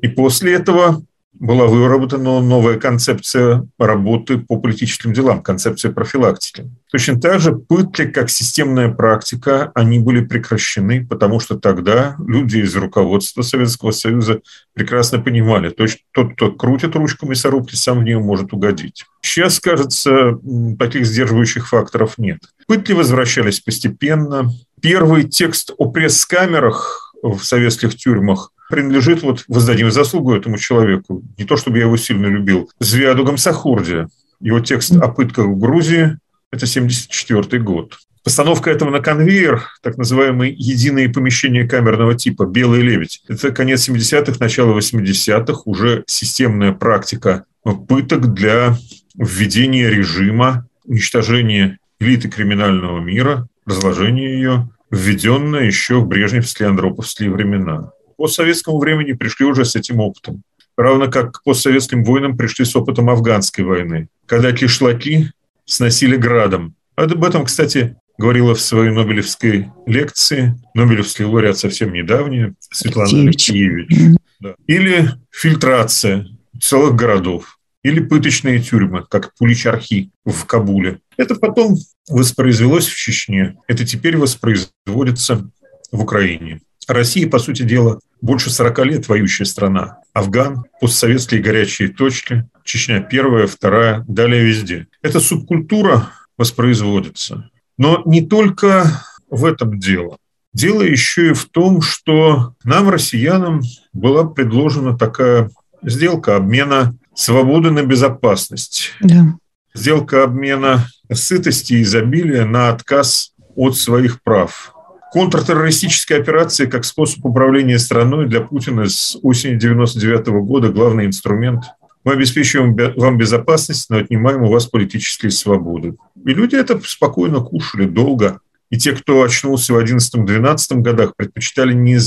И 0.03 0.09
после 0.09 0.55
этого 0.55 1.03
была 1.33 1.67
выработана 1.67 2.41
новая 2.41 2.79
концепция 2.79 3.67
работы 3.79 4.39
по 4.39 4.59
политическим 4.59 5.13
делам, 5.13 5.43
концепция 5.43 5.93
профилактики. 5.93 6.71
Точно 6.91 7.21
так 7.21 7.41
же 7.41 7.55
пытки, 7.55 8.07
как 8.07 8.31
системная 8.31 8.91
практика, 8.91 9.71
они 9.75 10.01
были 10.01 10.25
прекращены, 10.25 11.07
потому 11.07 11.39
что 11.39 11.59
тогда 11.59 12.17
люди 12.19 12.59
из 12.59 12.75
руководства 12.75 13.43
Советского 13.43 13.93
Союза 13.93 14.41
прекрасно 14.75 15.21
понимали, 15.21 15.71
то 15.71 15.85
есть 15.85 16.05
тот, 16.13 16.35
кто 16.35 16.51
крутит 16.53 16.97
ручку 16.97 17.27
мясорубки, 17.27 17.77
сам 17.77 18.01
в 18.01 18.03
нее 18.03 18.19
может 18.19 18.53
угодить. 18.53 19.05
Сейчас, 19.23 19.61
кажется, 19.61 20.39
таких 20.79 21.07
сдерживающих 21.07 21.69
факторов 21.69 22.19
нет. 22.19 22.41
Пытки 22.67 22.93
возвращались 22.93 23.61
постепенно. 23.61 24.51
Первый 24.81 25.25
текст 25.25 25.73
о 25.77 25.91
пресс-камерах 25.91 27.10
в 27.23 27.41
советских 27.41 27.97
тюрьмах 27.97 28.53
принадлежит, 28.71 29.23
вот 29.23 29.45
воздадим 29.49 29.91
заслугу 29.91 30.35
этому 30.35 30.57
человеку, 30.57 31.23
не 31.37 31.45
то 31.45 31.57
чтобы 31.57 31.79
я 31.79 31.85
его 31.85 31.97
сильно 31.97 32.27
любил, 32.27 32.71
Звиаду 32.79 33.25
Гамсахурде. 33.25 34.07
Его 34.41 34.61
текст 34.61 34.93
о 34.93 35.09
пытках 35.09 35.47
в 35.47 35.59
Грузии– 35.59 36.19
это 36.51 36.67
74 36.67 37.63
год. 37.63 37.99
Постановка 38.23 38.71
этого 38.71 38.91
на 38.91 39.01
конвейер, 39.01 39.67
так 39.83 39.97
называемые 39.97 40.53
единые 40.53 41.09
помещения 41.09 41.67
камерного 41.67 42.15
типа 42.15 42.45
«Белый 42.45 42.83
лебедь», 42.83 43.23
это 43.29 43.51
конец 43.51 43.89
70-х, 43.89 44.37
начало 44.41 44.79
80-х, 44.79 45.63
уже 45.65 46.05
системная 46.07 46.73
практика 46.73 47.45
пыток 47.89 48.35
для 48.35 48.77
введения 49.15 49.89
режима, 49.89 50.67
уничтожения 50.85 51.79
элиты 51.99 52.29
криминального 52.29 53.01
мира, 53.01 53.47
разложения 53.67 54.35
ее, 54.35 54.69
введенная 54.91 55.65
еще 55.65 56.01
в 56.01 56.07
брежневские 56.07 56.69
андроповские 56.69 57.31
времена 57.31 57.93
постсоветскому 58.21 58.79
времени 58.79 59.13
пришли 59.13 59.47
уже 59.47 59.65
с 59.65 59.75
этим 59.75 59.99
опытом. 59.99 60.43
Равно 60.77 61.11
как 61.11 61.33
к 61.33 61.43
постсоветским 61.43 62.05
войнам 62.05 62.37
пришли 62.37 62.67
с 62.67 62.77
опытом 62.77 63.09
афганской 63.09 63.65
войны, 63.65 64.09
когда 64.27 64.53
кишлаки 64.53 65.31
сносили 65.65 66.17
градом. 66.17 66.75
Об 66.97 67.25
этом, 67.25 67.47
кстати, 67.47 67.97
говорила 68.19 68.55
в 68.55 68.61
своей 68.61 68.91
Нобелевской 68.91 69.71
лекции 69.87 70.55
Нобелевский 70.75 71.25
лауреат 71.25 71.57
совсем 71.57 71.95
недавняя 71.95 72.55
Светлана 72.61 73.21
Алексеевич. 73.23 74.19
Да. 74.39 74.55
Или 74.67 75.09
фильтрация 75.31 76.27
целых 76.61 76.97
городов. 76.97 77.59
Или 77.83 78.01
пыточные 78.01 78.61
тюрьмы, 78.61 79.05
как 79.09 79.35
Пуличархи 79.37 80.11
в 80.25 80.45
Кабуле. 80.45 81.01
Это 81.17 81.35
потом 81.35 81.77
воспроизвелось 82.09 82.87
в 82.87 82.97
Чечне. 82.97 83.57
Это 83.69 83.87
теперь 83.87 84.17
воспроизводится 84.17 85.51
в 85.91 86.03
Украине. 86.03 86.61
Россия, 86.87 87.29
по 87.29 87.39
сути 87.39 87.63
дела, 87.63 88.01
больше 88.21 88.51
40 88.51 88.87
лет 88.87 89.09
воюющая 89.09 89.47
страна. 89.47 89.99
Афган, 90.13 90.65
постсоветские 90.81 91.41
горячие 91.41 91.89
точки, 91.89 92.49
Чечня 92.65 93.01
первая, 93.01 93.47
вторая, 93.47 94.05
далее 94.07 94.45
везде. 94.45 94.87
Эта 95.03 95.21
субкультура 95.21 96.11
воспроизводится. 96.37 97.51
Но 97.79 98.03
не 98.05 98.27
только 98.27 99.05
в 99.31 99.45
этом 99.45 99.79
дело. 99.79 100.19
Дело 100.53 100.83
еще 100.83 101.31
и 101.31 101.35
в 101.35 101.47
том, 101.47 101.81
что 101.81 102.55
нам, 102.65 102.89
россиянам, 102.89 103.63
была 103.93 104.25
предложена 104.25 104.99
такая 104.99 105.51
сделка 105.83 106.37
обмена 106.37 106.97
свободы 107.21 107.71
на 107.71 107.83
безопасность. 107.83 108.93
Да. 109.01 109.35
Сделка 109.75 110.25
обмена 110.25 110.87
сытости 111.13 111.75
и 111.75 111.83
изобилия 111.83 112.45
на 112.45 112.71
отказ 112.71 113.35
от 113.55 113.77
своих 113.77 114.23
прав. 114.23 114.73
Контртеррористическая 115.13 116.21
операция 116.21 116.67
как 116.67 116.85
способ 116.85 117.25
управления 117.25 117.79
страной 117.79 118.27
для 118.27 118.41
Путина 118.41 118.89
с 118.89 119.19
осени 119.23 119.59
99 119.59 120.29
года 120.45 120.71
главный 120.71 121.07
инструмент. 121.07 121.65
Мы 122.05 122.13
обеспечиваем 122.13 122.77
вам 122.97 123.19
безопасность, 123.19 123.91
но 123.91 123.99
отнимаем 123.99 124.43
у 124.43 124.51
вас 124.51 124.67
политические 124.67 125.31
свободы. 125.31 125.97
И 126.25 126.31
люди 126.31 126.57
это 126.57 126.81
спокойно 126.85 127.41
кушали 127.41 127.85
долго. 127.85 128.41
И 128.71 128.79
те, 128.79 128.93
кто 128.93 129.23
очнулся 129.23 129.75
в 129.75 129.79
11-12 129.79 130.77
годах, 130.77 131.15
предпочитали 131.17 131.75
не, 131.75 131.99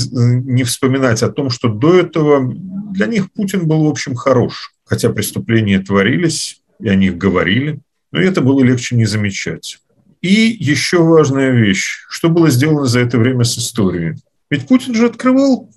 не 0.50 0.64
вспоминать 0.64 1.22
о 1.22 1.30
том, 1.30 1.50
что 1.50 1.68
до 1.68 1.94
этого 1.94 2.52
для 2.90 3.06
них 3.06 3.30
Путин 3.32 3.68
был, 3.68 3.84
в 3.84 3.90
общем, 3.90 4.14
хорош. 4.14 4.73
Хотя 4.94 5.10
преступления 5.10 5.80
творились, 5.80 6.62
и 6.78 6.88
о 6.88 6.94
них 6.94 7.18
говорили, 7.18 7.80
но 8.12 8.20
это 8.20 8.40
было 8.40 8.62
легче 8.62 8.94
не 8.94 9.06
замечать. 9.06 9.80
И 10.20 10.56
еще 10.60 11.02
важная 11.02 11.50
вещь. 11.50 12.04
Что 12.08 12.28
было 12.28 12.48
сделано 12.48 12.84
за 12.84 13.00
это 13.00 13.18
время 13.18 13.42
с 13.42 13.58
историей? 13.58 14.14
Ведь 14.52 14.68
Путин 14.68 14.94
же 14.94 15.06
открывал 15.06 15.68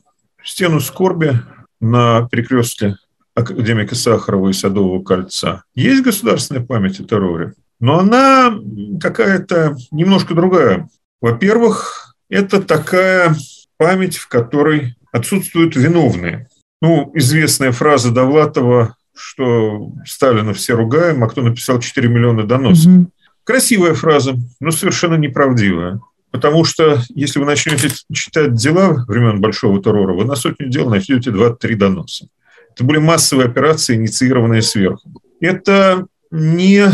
стену 0.44 0.80
скорби 0.80 1.34
на 1.82 2.28
перекрестке 2.30 2.98
академика 3.34 3.96
Сахарова 3.96 4.50
и 4.50 4.54
Садового 4.54 5.02
кольца. 5.02 5.64
Есть 5.74 6.04
государственная 6.04 6.64
память 6.64 7.00
о 7.00 7.04
терроре, 7.04 7.54
но 7.80 7.98
она 7.98 8.56
какая-то 9.02 9.78
немножко 9.90 10.36
другая. 10.36 10.90
Во-первых, 11.22 12.16
это 12.30 12.62
такая 12.62 13.36
память, 13.78 14.18
в 14.18 14.28
которой 14.28 14.96
отсутствуют 15.12 15.76
виновные. 15.76 16.50
Ну, 16.84 17.12
известная 17.16 17.72
фраза 17.72 18.12
Довлатова, 18.12 18.97
что 19.18 19.92
Сталина 20.06 20.54
все 20.54 20.76
ругаем, 20.76 21.24
а 21.24 21.30
кто 21.30 21.42
написал 21.42 21.80
4 21.80 22.08
миллиона 22.08 22.44
доносов. 22.44 22.92
Угу. 22.92 23.12
Красивая 23.44 23.94
фраза, 23.94 24.36
но 24.60 24.72
совершенно 24.72 25.16
неправдивая. 25.16 26.00
Потому 26.32 26.66
что 26.66 27.02
если 27.10 27.40
вы 27.40 27.46
начнете 27.46 27.90
читать 28.14 28.54
дела 28.54 29.06
времен 29.08 29.42
Большого 29.42 29.82
террора, 29.82 30.14
вы 30.14 30.26
на 30.26 30.36
сотню 30.36 30.68
дел 30.68 30.90
найдете 30.90 31.32
2-3 31.32 31.76
доноса. 31.76 32.28
Это 32.74 32.84
были 32.84 33.00
массовые 33.00 33.48
операции, 33.48 33.96
инициированные 33.96 34.62
сверху. 34.62 35.10
Это 35.40 36.06
не 36.30 36.86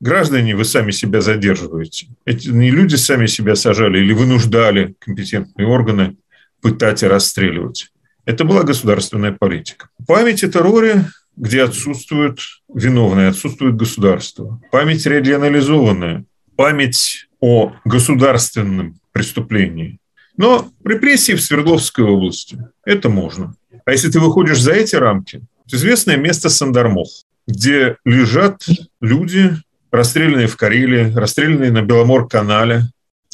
граждане 0.00 0.54
вы 0.54 0.64
сами 0.64 0.90
себя 0.90 1.20
задерживаете. 1.20 2.08
Эти 2.24 2.48
не 2.48 2.70
люди 2.70 2.96
сами 2.96 3.26
себя 3.26 3.56
сажали 3.56 3.98
или 3.98 4.12
вынуждали 4.12 4.94
компетентные 4.98 5.66
органы 5.66 6.16
пытать 6.60 7.02
и 7.02 7.06
расстреливать. 7.06 7.90
Это 8.24 8.44
была 8.44 8.62
государственная 8.62 9.32
политика. 9.32 9.88
Память 10.06 10.44
о 10.44 10.48
терроре 10.48 11.06
где 11.38 11.62
отсутствуют 11.62 12.40
виновные, 12.72 13.28
отсутствует 13.28 13.76
государство. 13.76 14.60
Память 14.72 15.06
регионализованная, 15.06 16.24
память 16.56 17.28
о 17.40 17.72
государственном 17.84 19.00
преступлении. 19.12 19.98
Но 20.36 20.70
репрессии 20.84 21.32
в 21.32 21.40
Свердловской 21.40 22.04
области– 22.04 22.58
это 22.84 23.08
можно. 23.08 23.54
А 23.84 23.92
если 23.92 24.10
ты 24.10 24.20
выходишь 24.20 24.60
за 24.60 24.72
эти 24.72 24.96
рамки, 24.96 25.42
известное 25.66 26.16
место 26.16 26.48
Сандармох. 26.48 27.08
где 27.46 27.96
лежат 28.04 28.66
люди, 29.00 29.56
расстрелянные 29.90 30.48
в 30.48 30.56
Карелии, 30.58 31.14
расстрелянные 31.14 31.72
на 31.72 31.80
Беломор-канале, 31.80 32.82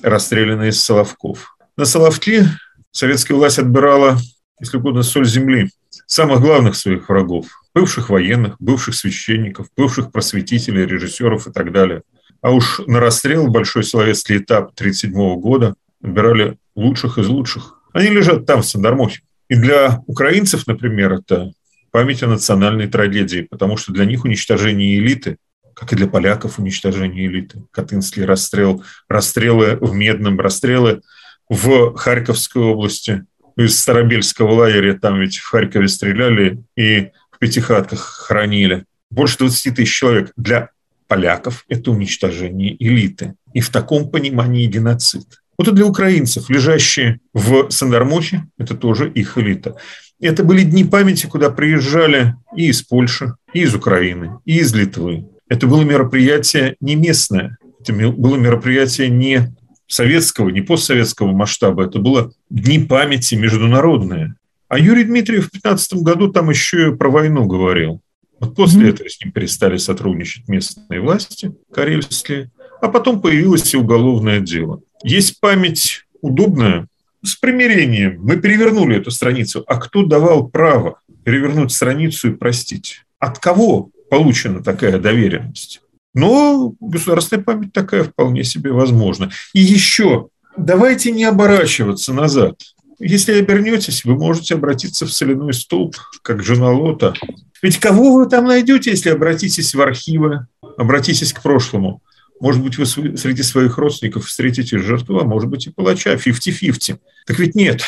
расстрелянные 0.02 0.70
из 0.70 0.80
Соловков. 0.80 1.56
На 1.76 1.84
Соловки 1.84 2.44
советская 2.92 3.36
власть 3.36 3.58
отбирала, 3.58 4.16
если 4.60 4.76
угодно, 4.76 5.02
соль 5.02 5.26
земли, 5.26 5.68
самых 6.06 6.40
главных 6.40 6.76
своих 6.76 7.08
врагов, 7.08 7.46
бывших 7.74 8.08
военных, 8.08 8.56
бывших 8.60 8.94
священников, 8.94 9.66
бывших 9.76 10.12
просветителей, 10.12 10.86
режиссеров 10.86 11.46
и 11.46 11.52
так 11.52 11.72
далее. 11.72 12.02
А 12.40 12.50
уж 12.50 12.80
на 12.86 13.00
расстрел 13.00 13.48
большой 13.48 13.84
соловецкий 13.84 14.38
этап 14.38 14.72
1937 14.78 15.40
года 15.40 15.74
отбирали 16.02 16.58
лучших 16.76 17.18
из 17.18 17.26
лучших. 17.28 17.80
Они 17.92 18.08
лежат 18.10 18.46
там, 18.46 18.62
в 18.62 18.66
Сандармохе. 18.66 19.20
И 19.48 19.56
для 19.56 20.02
украинцев, 20.06 20.66
например, 20.66 21.12
это 21.14 21.52
память 21.90 22.22
о 22.22 22.28
национальной 22.28 22.86
трагедии, 22.88 23.46
потому 23.48 23.76
что 23.76 23.92
для 23.92 24.04
них 24.04 24.24
уничтожение 24.24 24.98
элиты, 24.98 25.36
как 25.74 25.92
и 25.92 25.96
для 25.96 26.06
поляков 26.06 26.58
уничтожение 26.58 27.26
элиты, 27.26 27.62
Катынский 27.70 28.24
расстрел, 28.24 28.84
расстрелы 29.08 29.76
в 29.80 29.94
Медном, 29.94 30.38
расстрелы 30.38 31.02
в 31.48 31.94
Харьковской 31.96 32.62
области, 32.62 33.24
из 33.56 33.78
Старобельского 33.78 34.52
лагеря, 34.52 34.98
там 34.98 35.20
ведь 35.20 35.38
в 35.38 35.48
Харькове 35.48 35.88
стреляли 35.88 36.62
и 36.76 37.10
пятихатках 37.44 38.00
хранили. 38.00 38.84
Больше 39.10 39.38
20 39.38 39.76
тысяч 39.76 39.94
человек. 39.94 40.32
Для 40.36 40.70
поляков 41.08 41.66
это 41.68 41.90
уничтожение 41.90 42.74
элиты. 42.82 43.34
И 43.52 43.60
в 43.60 43.68
таком 43.68 44.08
понимании 44.10 44.66
геноцид. 44.66 45.26
Вот 45.58 45.68
и 45.68 45.72
для 45.72 45.84
украинцев, 45.84 46.48
лежащие 46.48 47.20
в 47.34 47.70
Сандармохе, 47.70 48.46
это 48.58 48.74
тоже 48.74 49.10
их 49.10 49.36
элита. 49.36 49.76
Это 50.20 50.42
были 50.42 50.62
дни 50.62 50.84
памяти, 50.84 51.26
куда 51.26 51.50
приезжали 51.50 52.34
и 52.56 52.68
из 52.68 52.82
Польши, 52.82 53.34
и 53.52 53.60
из 53.60 53.74
Украины, 53.74 54.38
и 54.46 54.60
из 54.60 54.74
Литвы. 54.74 55.26
Это 55.46 55.66
было 55.66 55.82
мероприятие 55.82 56.76
не 56.80 56.96
местное, 56.96 57.58
это 57.78 57.92
было 57.92 58.36
мероприятие 58.36 59.10
не 59.10 59.54
советского, 59.86 60.48
не 60.48 60.62
постсоветского 60.62 61.32
масштаба, 61.32 61.84
это 61.84 61.98
было 61.98 62.32
дни 62.48 62.78
памяти 62.78 63.34
международные. 63.34 64.34
А 64.74 64.78
Юрий 64.80 65.04
Дмитриев 65.04 65.46
в 65.46 65.50
2015 65.52 66.02
году 66.02 66.32
там 66.32 66.50
еще 66.50 66.88
и 66.88 66.96
про 66.96 67.08
войну 67.08 67.46
говорил. 67.46 68.00
Вот 68.40 68.56
после 68.56 68.88
mm-hmm. 68.88 68.92
этого 68.92 69.08
с 69.08 69.20
ним 69.20 69.30
перестали 69.30 69.76
сотрудничать 69.76 70.48
местные 70.48 71.00
власти 71.00 71.54
карельские, 71.72 72.50
а 72.80 72.88
потом 72.88 73.20
появилось 73.20 73.72
и 73.72 73.76
уголовное 73.76 74.40
дело. 74.40 74.80
Есть 75.04 75.38
память 75.38 76.06
удобная, 76.22 76.88
с 77.22 77.36
примирением. 77.36 78.20
Мы 78.20 78.36
перевернули 78.36 78.96
эту 78.96 79.12
страницу. 79.12 79.62
А 79.68 79.76
кто 79.76 80.04
давал 80.04 80.48
право 80.48 80.98
перевернуть 81.24 81.70
страницу 81.70 82.32
и 82.32 82.34
простить? 82.34 83.04
От 83.20 83.38
кого 83.38 83.90
получена 84.10 84.60
такая 84.60 84.98
доверенность? 84.98 85.82
Но 86.14 86.74
государственная 86.80 87.44
память 87.44 87.72
такая 87.72 88.02
вполне 88.02 88.42
себе 88.42 88.72
возможна. 88.72 89.30
И 89.52 89.60
еще, 89.60 90.30
давайте 90.56 91.12
не 91.12 91.22
оборачиваться 91.22 92.12
назад. 92.12 92.56
Если 92.98 93.32
обернетесь, 93.32 94.04
вы 94.04 94.16
можете 94.16 94.54
обратиться 94.54 95.06
в 95.06 95.12
соляной 95.12 95.52
столб, 95.52 95.96
как 96.22 96.42
жена 96.42 96.70
Лота. 96.70 97.14
Ведь 97.62 97.78
кого 97.78 98.14
вы 98.14 98.26
там 98.26 98.46
найдете, 98.46 98.90
если 98.90 99.10
обратитесь 99.10 99.74
в 99.74 99.80
архивы, 99.80 100.46
обратитесь 100.76 101.32
к 101.32 101.42
прошлому? 101.42 102.02
Может 102.40 102.62
быть, 102.62 102.78
вы 102.78 102.86
среди 102.86 103.42
своих 103.42 103.78
родственников 103.78 104.26
встретите 104.26 104.78
жертву, 104.78 105.18
а 105.18 105.24
может 105.24 105.48
быть 105.48 105.66
и 105.66 105.70
палача, 105.70 106.14
50-50. 106.14 106.98
Так 107.26 107.38
ведь 107.38 107.54
нет. 107.54 107.82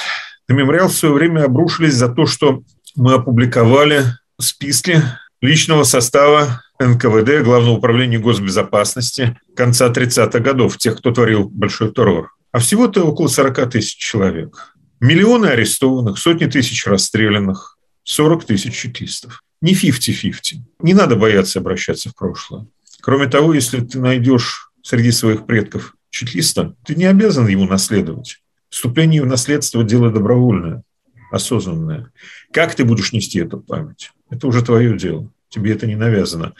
На 0.49 0.55
мемориал 0.55 0.89
в 0.89 0.95
свое 0.95 1.15
время 1.15 1.45
обрушились 1.45 1.95
за 1.95 2.09
то, 2.09 2.27
что 2.27 2.63
мы 2.95 3.15
опубликовали 3.15 4.05
списки 4.41 5.03
личного 5.41 5.85
состава 5.85 6.63
НКВД, 6.79 7.43
Главного 7.45 7.77
управления 7.77 8.19
госбезопасности 8.19 9.39
конца 9.55 9.89
30-х 9.91 10.39
годов, 10.41 10.79
тех, 10.79 10.99
кто 10.99 11.11
творил 11.11 11.49
большой 11.49 11.93
террор. 11.93 12.33
А 12.53 12.59
всего-то 12.59 13.05
около 13.05 13.29
40 13.29 13.71
тысяч 13.71 13.97
человек. 13.97 14.76
Миллионы 15.01 15.47
арестованных, 15.47 16.19
сотни 16.19 16.47
тысяч 16.47 16.87
расстрелянных, 16.87 17.79
40 18.05 18.45
тысяч 18.45 18.75
чекистов. 18.75 19.43
Не 19.61 19.75
50-50. 19.75 20.59
Не 20.81 20.95
надо 20.95 21.17
бояться 21.17 21.59
обращаться 21.59 22.11
в 22.11 22.15
прошлое. 22.15 22.67
Кроме 23.01 23.27
того, 23.27 23.55
если 23.55 23.81
ты 23.81 23.99
найдешь 23.99 24.71
среди 24.83 25.11
своих 25.11 25.47
предков 25.47 25.95
чекиста, 26.11 26.75
ты 26.85 26.95
не 26.95 27.05
обязан 27.05 27.47
ему 27.47 27.67
наследовать. 27.67 28.41
Вступление 28.69 29.23
в 29.23 29.27
наследство– 29.27 29.85
дело 29.85 30.11
добровольное, 30.11 30.83
осознанное. 31.31 32.11
Как 32.53 32.75
ты 32.75 32.85
будешь 32.85 33.13
нести 33.13 33.39
эту 33.39 33.61
память? 33.61 34.13
Это 34.31 34.47
уже 34.47 34.63
твое 34.63 34.97
дело. 34.97 35.31
Тебе 35.49 35.73
это 35.73 35.87
не 35.87 35.95
навязано. 35.95 36.55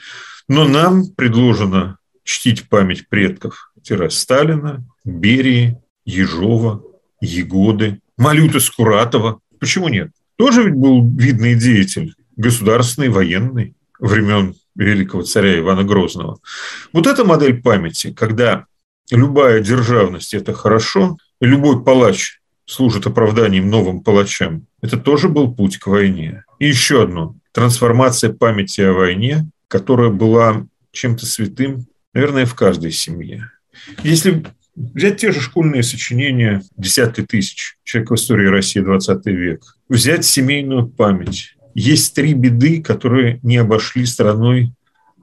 Но 0.47 0.67
нам 0.67 1.07
предложено 1.07 1.97
чтить 2.23 2.69
память 2.69 3.07
предков 3.07 3.71
Сталина, 4.09 4.85
Берии, 5.05 5.77
Ежова, 6.05 6.83
Егоды, 7.21 8.01
Малюта 8.17 8.59
Скуратова. 8.59 9.39
Почему 9.59 9.89
нет? 9.89 10.11
Тоже 10.37 10.63
ведь 10.63 10.75
был 10.75 11.07
видный 11.07 11.55
деятель, 11.55 12.13
государственный, 12.35 13.09
военный 13.09 13.75
времен 13.99 14.55
великого 14.75 15.23
царя 15.23 15.57
Ивана 15.57 15.83
Грозного. 15.83 16.39
Вот 16.93 17.07
эта 17.07 17.23
модель 17.23 17.61
памяти, 17.61 18.13
когда 18.13 18.65
любая 19.11 19.61
державность– 19.61 20.33
это 20.35 20.53
хорошо, 20.53 21.17
любой 21.41 21.83
палач 21.83 22.39
служит 22.65 23.07
оправданием 23.07 23.69
новым 23.69 24.01
палачам, 24.01 24.67
это 24.81 24.97
тоже 24.97 25.29
был 25.29 25.53
путь 25.53 25.77
к 25.77 25.87
войне. 25.87 26.43
И 26.59 26.67
еще 26.67 27.03
одно– 27.03 27.35
трансформация 27.51 28.31
памяти 28.31 28.81
о 28.81 28.93
войне, 28.93 29.49
которая 29.67 30.09
была 30.09 30.67
чем-то 30.91 31.25
святым, 31.25 31.87
наверное, 32.13 32.45
в 32.45 32.55
каждой 32.55 32.91
семье. 32.91 33.51
Если 34.03 34.45
взять 34.77 35.17
те 35.17 35.31
же 35.31 35.41
школьные 35.41 35.83
сочинения 35.83 36.61
десятки 36.77 37.21
тысяч 37.21 37.77
«Человек 37.83 38.11
в 38.11 38.15
истории 38.15 38.47
России 38.47 38.79
20 38.79 39.25
век», 39.25 39.75
взять 39.89 40.23
семейную 40.23 40.87
память, 40.87 41.57
есть 41.73 42.15
три 42.15 42.33
беды, 42.33 42.81
которые 42.81 43.39
не 43.43 43.57
обошли 43.57 44.05
стороной, 44.05 44.71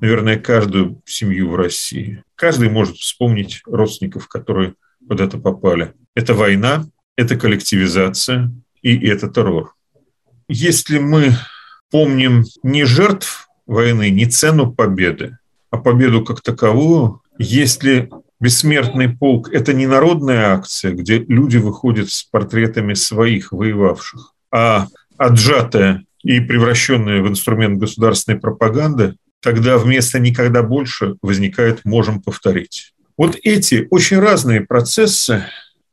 наверное, 0.01 0.39
каждую 0.39 1.01
семью 1.05 1.51
в 1.51 1.57
России. 1.57 2.23
Каждый 2.35 2.69
может 2.69 2.97
вспомнить 2.97 3.63
родственников, 3.67 4.29
которые 4.29 4.75
куда-то 5.09 5.39
попали. 5.39 5.93
Это 6.15 6.35
война, 6.35 6.87
это 7.17 7.37
коллективизация 7.37 8.53
и 8.83 9.07
это 9.07 9.29
террор. 9.29 9.75
Если 10.49 10.99
мы 10.99 11.33
помним 11.91 12.45
не 12.63 12.85
жертв 12.85 13.49
войны, 13.67 14.11
не 14.11 14.27
цену 14.27 14.73
победы, 14.73 15.39
а 15.71 15.79
победу 15.79 16.25
как 16.25 16.41
таковую, 16.41 17.23
если 17.39 18.11
Бессмертный 18.41 19.09
полк– 19.09 19.49
это 19.53 19.73
не 19.73 19.87
народная 19.87 20.55
акция, 20.55 20.93
где 20.93 21.19
люди 21.19 21.57
выходят 21.57 22.11
с 22.11 22.25
портретами 22.25 22.95
своих 22.95 23.53
воевавших, 23.53 24.35
а 24.51 24.89
отжатая 25.17 26.05
и 26.23 26.41
превращенная 26.41 27.23
в 27.23 27.29
инструмент 27.29 27.79
государственной 27.79 28.39
пропаганды, 28.39 29.17
тогда 29.41 29.79
вместо 29.79 30.19
«никогда 30.19 30.63
больше» 30.63 31.17
возникает 31.23 31.85
«можем 31.85 32.21
повторить». 32.21 32.95
Вот 33.17 33.37
эти 33.43 33.87
очень 33.91 34.19
разные 34.19 34.63
процессы, 34.63 35.45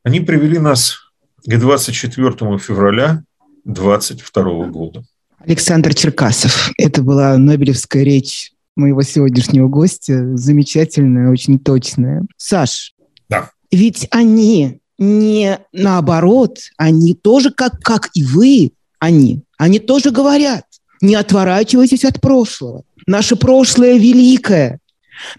они 0.03 0.21
привели 0.21 0.57
нас 0.57 0.97
к 1.45 1.57
24 1.57 2.57
февраля 2.57 3.23
22 3.65 4.65
года. 4.67 5.03
Александр 5.39 5.93
Черкасов. 5.93 6.71
Это 6.77 7.01
была 7.03 7.37
Нобелевская 7.37 8.03
речь 8.03 8.51
моего 8.75 9.01
сегодняшнего 9.01 9.67
гостя. 9.67 10.35
Замечательная, 10.35 11.31
очень 11.31 11.59
точная. 11.59 12.23
Саш, 12.37 12.93
да. 13.29 13.51
ведь 13.71 14.07
они 14.11 14.79
не 14.97 15.59
наоборот, 15.73 16.59
они 16.77 17.15
тоже, 17.15 17.51
как, 17.51 17.79
как 17.81 18.09
и 18.13 18.23
вы, 18.23 18.71
они, 18.99 19.43
они 19.57 19.79
тоже 19.79 20.11
говорят, 20.11 20.65
не 21.01 21.15
отворачивайтесь 21.15 22.05
от 22.05 22.21
прошлого. 22.21 22.83
Наше 23.07 23.35
прошлое 23.35 23.97
великое. 23.97 24.79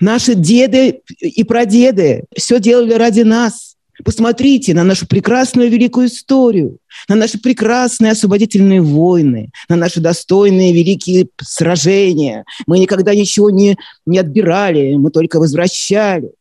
Наши 0.01 0.35
деды 0.35 1.03
и 1.21 1.45
прадеды 1.45 2.25
все 2.37 2.59
делали 2.59 2.95
ради 2.95 3.23
нас. 3.23 3.72
Посмотрите 4.05 4.75
на 4.75 4.85
нашу 4.85 5.07
прекрасную 5.07 5.71
великую 5.71 6.09
историю, 6.09 6.79
на 7.09 7.15
наши 7.15 7.39
прекрасные 7.39 8.13
освободительные 8.13 8.81
войны, 8.81 9.51
на 9.69 9.77
наши 9.77 10.01
достойные 10.01 10.73
великие 10.73 11.29
сражения. 11.41 12.45
Мы 12.67 12.79
никогда 12.79 13.15
ничего 13.15 13.51
не, 13.51 13.77
не 14.07 14.19
отбирали, 14.19 14.95
мы 14.97 15.11
только 15.11 15.39
возвращали. 15.39 16.33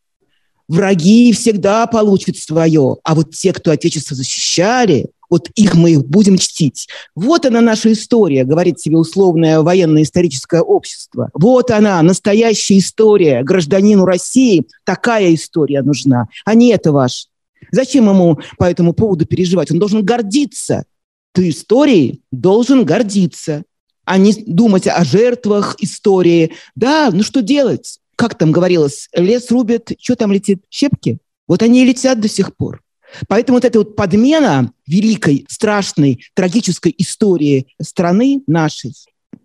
Враги 0.68 1.34
всегда 1.34 1.86
получат 1.86 2.38
свое, 2.38 2.98
а 3.04 3.16
вот 3.16 3.32
те, 3.32 3.52
кто 3.54 3.72
Отечество 3.72 4.16
защищали, 4.16 5.08
вот 5.30 5.50
их 5.56 5.76
мы 5.76 6.00
будем 6.00 6.38
чтить. 6.38 6.88
Вот 7.16 7.46
она 7.46 7.62
наша 7.62 7.92
история, 7.94 8.44
говорит 8.44 8.80
себе 8.80 8.98
условное 8.98 9.62
военно-историческое 9.62 10.62
общество. 10.62 11.30
Вот 11.34 11.72
она, 11.72 12.02
настоящая 12.02 12.78
история. 12.78 13.42
Гражданину 13.42 14.06
России 14.06 14.66
такая 14.84 15.34
история 15.34 15.82
нужна, 15.82 16.28
а 16.46 16.54
не 16.54 16.72
это 16.72 16.92
ваш. 16.92 17.28
Зачем 17.72 18.10
ему 18.10 18.40
по 18.58 18.66
этому 18.66 18.94
поводу 18.94 19.26
переживать? 19.26 19.72
Он 19.72 19.80
должен 19.80 20.04
гордиться. 20.04 20.86
Ты 21.34 21.50
историей 21.50 22.22
должен 22.32 22.84
гордиться. 22.84 23.64
а 24.06 24.18
не 24.18 24.34
думать 24.34 24.88
о 24.88 25.04
жертвах 25.04 25.76
истории. 25.80 26.52
Да, 26.76 27.12
ну 27.14 27.24
что 27.24 27.42
делать? 27.42 28.00
Как 28.16 28.38
там 28.38 28.52
говорилось, 28.52 29.10
лес 29.14 29.50
рубят, 29.52 29.92
что 30.00 30.16
там 30.16 30.32
летит? 30.32 30.64
Щепки? 30.70 31.20
Вот 31.48 31.62
они 31.64 31.84
и 31.84 31.86
летят 31.86 32.20
до 32.20 32.28
сих 32.28 32.56
пор. 32.56 32.82
Поэтому 33.28 33.58
вот 33.58 33.66
эта 33.66 33.80
вот 33.80 33.96
подмена 33.96 34.72
великой, 34.88 35.46
страшной, 35.50 36.24
трагической 36.34 36.94
истории 36.98 37.68
страны 37.82 38.42
нашей 38.48 38.94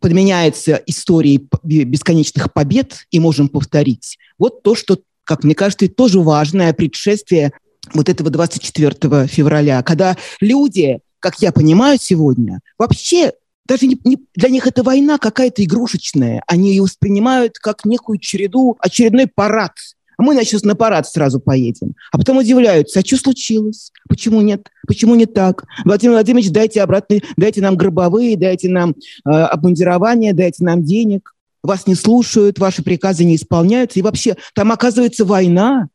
подменяется 0.00 0.74
историей 0.86 1.48
бесконечных 1.62 2.52
побед, 2.52 3.06
и 3.10 3.18
можем 3.18 3.48
повторить. 3.48 4.18
Вот 4.38 4.62
то, 4.62 4.74
что, 4.74 4.98
как 5.24 5.42
мне 5.42 5.54
кажется, 5.54 5.88
тоже 5.88 6.20
важное 6.20 6.72
предшествие 6.72 7.52
вот 7.94 8.08
этого 8.08 8.30
24 8.30 9.26
февраля, 9.26 9.82
когда 9.82 10.16
люди, 10.40 11.00
как 11.20 11.40
я 11.40 11.52
понимаю 11.52 11.98
сегодня, 12.00 12.60
вообще 12.78 13.32
даже 13.66 13.86
не, 13.86 13.98
не, 14.04 14.18
для 14.34 14.48
них 14.48 14.66
эта 14.66 14.82
война 14.82 15.18
какая-то 15.18 15.64
игрушечная. 15.64 16.42
Они 16.46 16.70
ее 16.70 16.82
воспринимают 16.82 17.58
как 17.58 17.84
некую 17.84 18.18
череду, 18.18 18.76
очередной 18.80 19.26
парад– 19.26 19.72
а 20.16 20.22
мы, 20.22 20.32
значит, 20.34 20.64
на 20.64 20.74
парад 20.74 21.06
сразу 21.06 21.40
поедем. 21.40 21.94
А 22.10 22.18
потом 22.18 22.38
удивляются, 22.38 23.00
а 23.00 23.04
что 23.04 23.16
случилось? 23.16 23.92
Почему 24.08 24.40
нет? 24.40 24.68
Почему 24.86 25.14
не 25.14 25.26
так? 25.26 25.64
Владимир 25.84 26.14
Владимирович, 26.14 26.50
дайте 26.50 26.82
обратно, 26.82 27.18
дайте 27.36 27.60
нам 27.60 27.76
гробовые, 27.76 28.36
дайте 28.36 28.68
нам 28.68 28.94
э, 29.26 29.30
обмундирование, 29.30 30.32
дайте 30.32 30.64
нам 30.64 30.82
денег. 30.82 31.34
Вас 31.62 31.86
не 31.86 31.94
слушают, 31.94 32.58
ваши 32.58 32.82
приказы 32.82 33.24
не 33.24 33.36
исполняются. 33.36 33.98
И 33.98 34.02
вообще, 34.02 34.36
там 34.54 34.72
оказывается 34.72 35.24
война. 35.24 35.88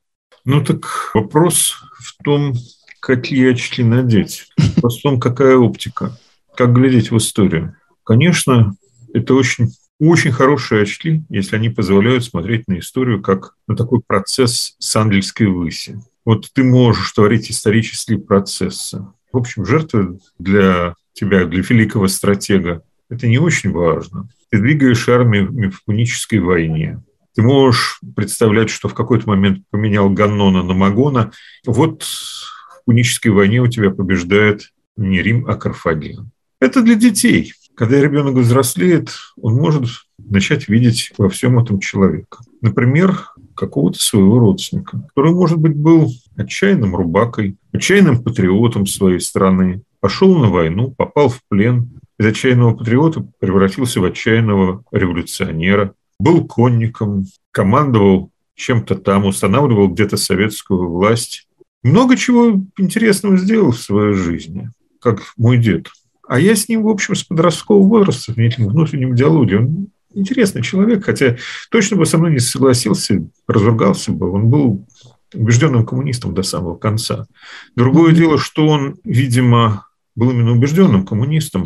Ну 0.45 0.63
так 0.63 1.11
вопрос 1.13 1.75
в 1.99 2.23
том, 2.23 2.55
какие 2.99 3.51
очки 3.51 3.83
надеть. 3.83 4.47
Вопрос 4.75 4.99
в 4.99 5.01
том, 5.03 5.19
какая 5.19 5.57
оптика. 5.57 6.17
Как 6.55 6.73
глядеть 6.73 7.11
в 7.11 7.17
историю. 7.17 7.75
Конечно, 8.03 8.75
это 9.13 9.33
очень 9.33 9.71
очень 9.99 10.31
хорошие 10.31 10.81
очки, 10.81 11.21
если 11.29 11.57
они 11.57 11.69
позволяют 11.69 12.23
смотреть 12.23 12.67
на 12.67 12.79
историю 12.79 13.21
как 13.21 13.53
на 13.67 13.75
такой 13.75 14.01
процесс 14.01 14.75
с 14.79 14.95
ангельской 14.95 15.45
выси. 15.45 16.01
Вот 16.25 16.49
ты 16.53 16.63
можешь 16.63 17.11
творить 17.11 17.51
исторические 17.51 18.17
процессы. 18.17 19.05
В 19.31 19.37
общем, 19.37 19.63
жертвы 19.63 20.19
для 20.39 20.95
тебя, 21.13 21.45
для 21.45 21.61
великого 21.61 22.07
стратега, 22.07 22.81
это 23.09 23.27
не 23.27 23.37
очень 23.37 23.71
важно. 23.71 24.27
Ты 24.49 24.57
двигаешь 24.57 25.07
армию 25.07 25.71
в 25.71 25.85
пунической 25.85 26.39
войне. 26.39 26.99
Ты 27.35 27.41
можешь 27.41 27.99
представлять, 28.15 28.69
что 28.69 28.89
в 28.89 28.93
какой-то 28.93 29.27
момент 29.29 29.63
поменял 29.69 30.09
Ганнона 30.09 30.63
на 30.63 30.73
Магона. 30.73 31.31
Вот 31.65 32.03
в 32.03 32.85
пунической 32.85 33.31
войне 33.31 33.61
у 33.61 33.67
тебя 33.67 33.89
побеждает 33.89 34.71
не 34.97 35.21
Рим, 35.21 35.45
а 35.47 35.55
Карфаген. 35.55 36.31
Это 36.59 36.81
для 36.81 36.95
детей. 36.95 37.53
Когда 37.75 38.01
ребенок 38.01 38.35
взрослеет, 38.35 39.11
он 39.37 39.55
может 39.55 39.85
начать 40.19 40.67
видеть 40.67 41.13
во 41.17 41.29
всем 41.29 41.57
этом 41.57 41.79
человека. 41.79 42.39
Например, 42.61 43.29
какого-то 43.55 43.99
своего 43.99 44.39
родственника, 44.39 45.01
который, 45.07 45.31
может 45.31 45.57
быть, 45.57 45.75
был 45.75 46.11
отчаянным 46.35 46.95
рубакой, 46.95 47.57
отчаянным 47.71 48.23
патриотом 48.23 48.85
своей 48.85 49.19
страны, 49.19 49.83
пошел 49.99 50.37
на 50.37 50.49
войну, 50.49 50.91
попал 50.91 51.29
в 51.29 51.39
плен, 51.47 52.01
из 52.19 52.25
отчаянного 52.25 52.75
патриота 52.75 53.25
превратился 53.39 53.99
в 53.99 54.05
отчаянного 54.05 54.83
революционера, 54.91 55.95
был 56.21 56.45
конником, 56.45 57.25
командовал 57.51 58.31
чем-то 58.55 58.95
там, 58.95 59.25
устанавливал 59.25 59.89
где-то 59.89 60.17
советскую 60.17 60.89
власть. 60.89 61.47
Много 61.83 62.15
чего 62.15 62.61
интересного 62.77 63.37
сделал 63.37 63.71
в 63.71 63.79
своей 63.79 64.13
жизни, 64.13 64.69
как 64.99 65.21
мой 65.37 65.57
дед– 65.57 65.87
а 66.31 66.39
я 66.39 66.55
с 66.55 66.69
ним, 66.69 66.83
в 66.83 66.87
общем, 66.87 67.13
с 67.13 67.25
подросткового 67.25 67.85
возраста 67.85 68.31
в 68.31 68.37
неким 68.37 68.69
внутреннем 68.69 69.13
диалоге. 69.15 69.57
Он 69.57 69.87
интересный 70.13 70.63
человек, 70.63 71.03
хотя 71.03 71.35
точно 71.69 71.97
бы 71.97 72.05
со 72.05 72.17
мной 72.17 72.31
не 72.31 72.39
согласился, 72.39 73.27
разругался 73.47 74.13
бы. 74.13 74.31
Он 74.31 74.47
был 74.47 74.87
убежденным 75.33 75.85
коммунистом 75.85 76.33
до 76.33 76.43
самого 76.43 76.77
конца. 76.77 77.27
Другое 77.75 78.13
дело, 78.13 78.37
что 78.37 78.65
он, 78.65 78.95
видимо, 79.03 79.87
был 80.15 80.31
именно 80.31 80.53
убежденным 80.53 81.05
коммунистом, 81.05 81.65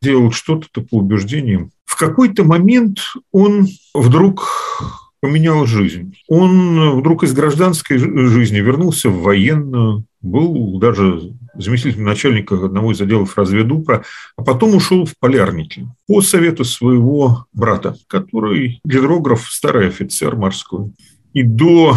делал 0.00 0.30
что-то 0.32 0.80
по 0.80 0.96
убеждениям. 0.98 1.70
В 1.84 1.96
какой-то 1.96 2.44
момент 2.44 2.98
он 3.32 3.66
вдруг 3.94 4.48
поменял 5.20 5.66
жизнь. 5.66 6.14
Он 6.28 6.98
вдруг 7.00 7.24
из 7.24 7.32
гражданской 7.32 7.98
жизни 7.98 8.58
вернулся 8.58 9.10
в 9.10 9.22
военную, 9.22 10.04
был 10.20 10.78
даже 10.78 11.32
заместителем 11.54 12.04
начальника 12.04 12.54
одного 12.54 12.92
из 12.92 13.00
отделов 13.00 13.36
разведупра, 13.36 14.04
а 14.36 14.42
потом 14.42 14.76
ушел 14.76 15.04
в 15.04 15.14
полярники 15.18 15.88
по 16.06 16.20
совету 16.22 16.64
своего 16.64 17.46
брата, 17.52 17.96
который 18.06 18.80
гидрограф, 18.84 19.48
старый 19.50 19.88
офицер 19.88 20.36
морской. 20.36 20.92
И 21.32 21.42
до 21.42 21.96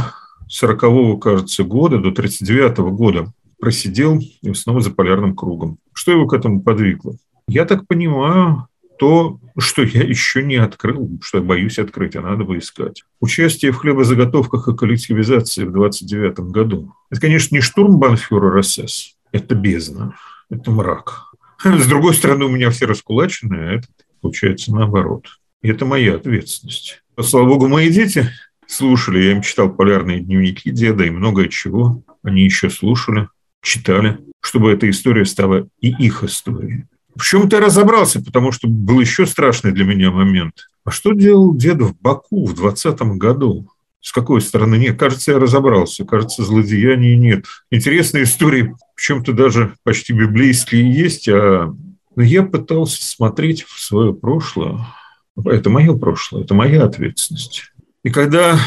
40-го, 0.52 1.18
кажется, 1.18 1.64
года, 1.64 2.00
до 2.00 2.10
39-го 2.10 2.92
года 2.92 3.32
просидел 3.60 4.20
и 4.42 4.54
снова 4.54 4.82
за 4.82 4.90
полярным 4.90 5.36
кругом. 5.36 5.78
Что 5.94 6.12
его 6.12 6.28
к 6.28 6.34
этому 6.34 6.62
подвигло? 6.62 7.16
Я 7.52 7.66
так 7.66 7.86
понимаю, 7.86 8.70
то, 8.98 9.42
что 9.58 9.84
я 9.84 10.04
еще 10.04 10.42
не 10.42 10.56
открыл, 10.56 11.20
что 11.22 11.40
я 11.40 11.44
боюсь 11.44 11.80
открыть, 11.80 12.16
а 12.16 12.22
надо 12.22 12.46
бы 12.46 12.60
искать. 12.60 13.04
Участие 13.20 13.74
в 13.74 13.76
хлебозаготовках 13.76 14.70
и 14.70 14.78
коллективизации 14.78 15.66
в 15.66 15.74
29 15.74 16.40
году. 16.52 16.94
Это, 17.10 17.20
конечно, 17.20 17.54
не 17.54 17.60
штурмбанфюрер 17.60 18.64
СС, 18.64 19.18
это 19.34 19.54
бездна, 19.54 20.16
это 20.50 20.72
мрак. 20.72 21.34
С 21.62 21.88
другой 21.88 22.14
стороны, 22.14 22.46
у 22.46 22.50
меня 22.50 22.70
все 22.70 22.86
раскулачены, 22.86 23.56
а 23.56 23.74
это 23.74 23.88
получается 24.22 24.74
наоборот. 24.74 25.26
И 25.62 25.68
это 25.68 25.86
моя 25.86 26.16
ответственность. 26.16 27.04
Слава 27.20 27.50
богу, 27.50 27.68
мои 27.68 27.90
дети 27.90 28.30
слушали, 28.66 29.20
я 29.24 29.32
им 29.34 29.42
читал 29.42 29.74
полярные 29.74 30.22
дневники 30.22 30.72
деда 30.72 31.04
и 31.04 31.10
многое 31.10 31.50
чего. 31.50 32.02
Они 32.24 32.44
еще 32.46 32.70
слушали, 32.70 33.28
читали, 33.62 34.20
чтобы 34.40 34.72
эта 34.72 34.90
история 34.90 35.26
стала 35.26 35.68
и 35.82 35.90
их 35.90 36.24
историей. 36.24 36.86
В 37.16 37.24
чем-то 37.24 37.58
я 37.58 37.62
разобрался, 37.62 38.22
потому 38.24 38.52
что 38.52 38.68
был 38.68 39.00
еще 39.00 39.26
страшный 39.26 39.72
для 39.72 39.86
меня 39.86 40.12
момент. 40.12 40.70
А 40.84 40.92
что 40.92 41.14
делал 41.14 41.54
дед 41.56 41.82
в 41.82 42.00
Баку 42.00 42.46
в 42.46 42.54
20 42.54 43.00
году? 43.18 43.68
С 44.00 44.12
какой 44.12 44.42
стороны? 44.42 44.78
Нет, 44.78 44.98
кажется, 44.98 45.32
я 45.32 45.40
разобрался. 45.40 46.06
Кажется, 46.06 46.44
злодеяний 46.44 47.16
нет. 47.16 47.46
Интересные 47.70 48.24
истории, 48.24 48.76
в 48.96 49.02
чем-то 49.02 49.34
даже 49.34 49.76
почти 49.84 50.14
библейские 50.14 50.92
есть, 50.92 51.30
а 51.30 51.76
я 52.16 52.44
пытался 52.44 53.04
смотреть 53.04 53.64
в 53.64 53.80
свое 53.80 54.14
прошлое. 54.14 54.80
Это 55.46 55.70
мое 55.70 55.96
прошлое, 55.98 56.44
это 56.44 56.54
моя 56.54 56.84
ответственность. 56.84 57.72
И 58.04 58.10
когда 58.10 58.60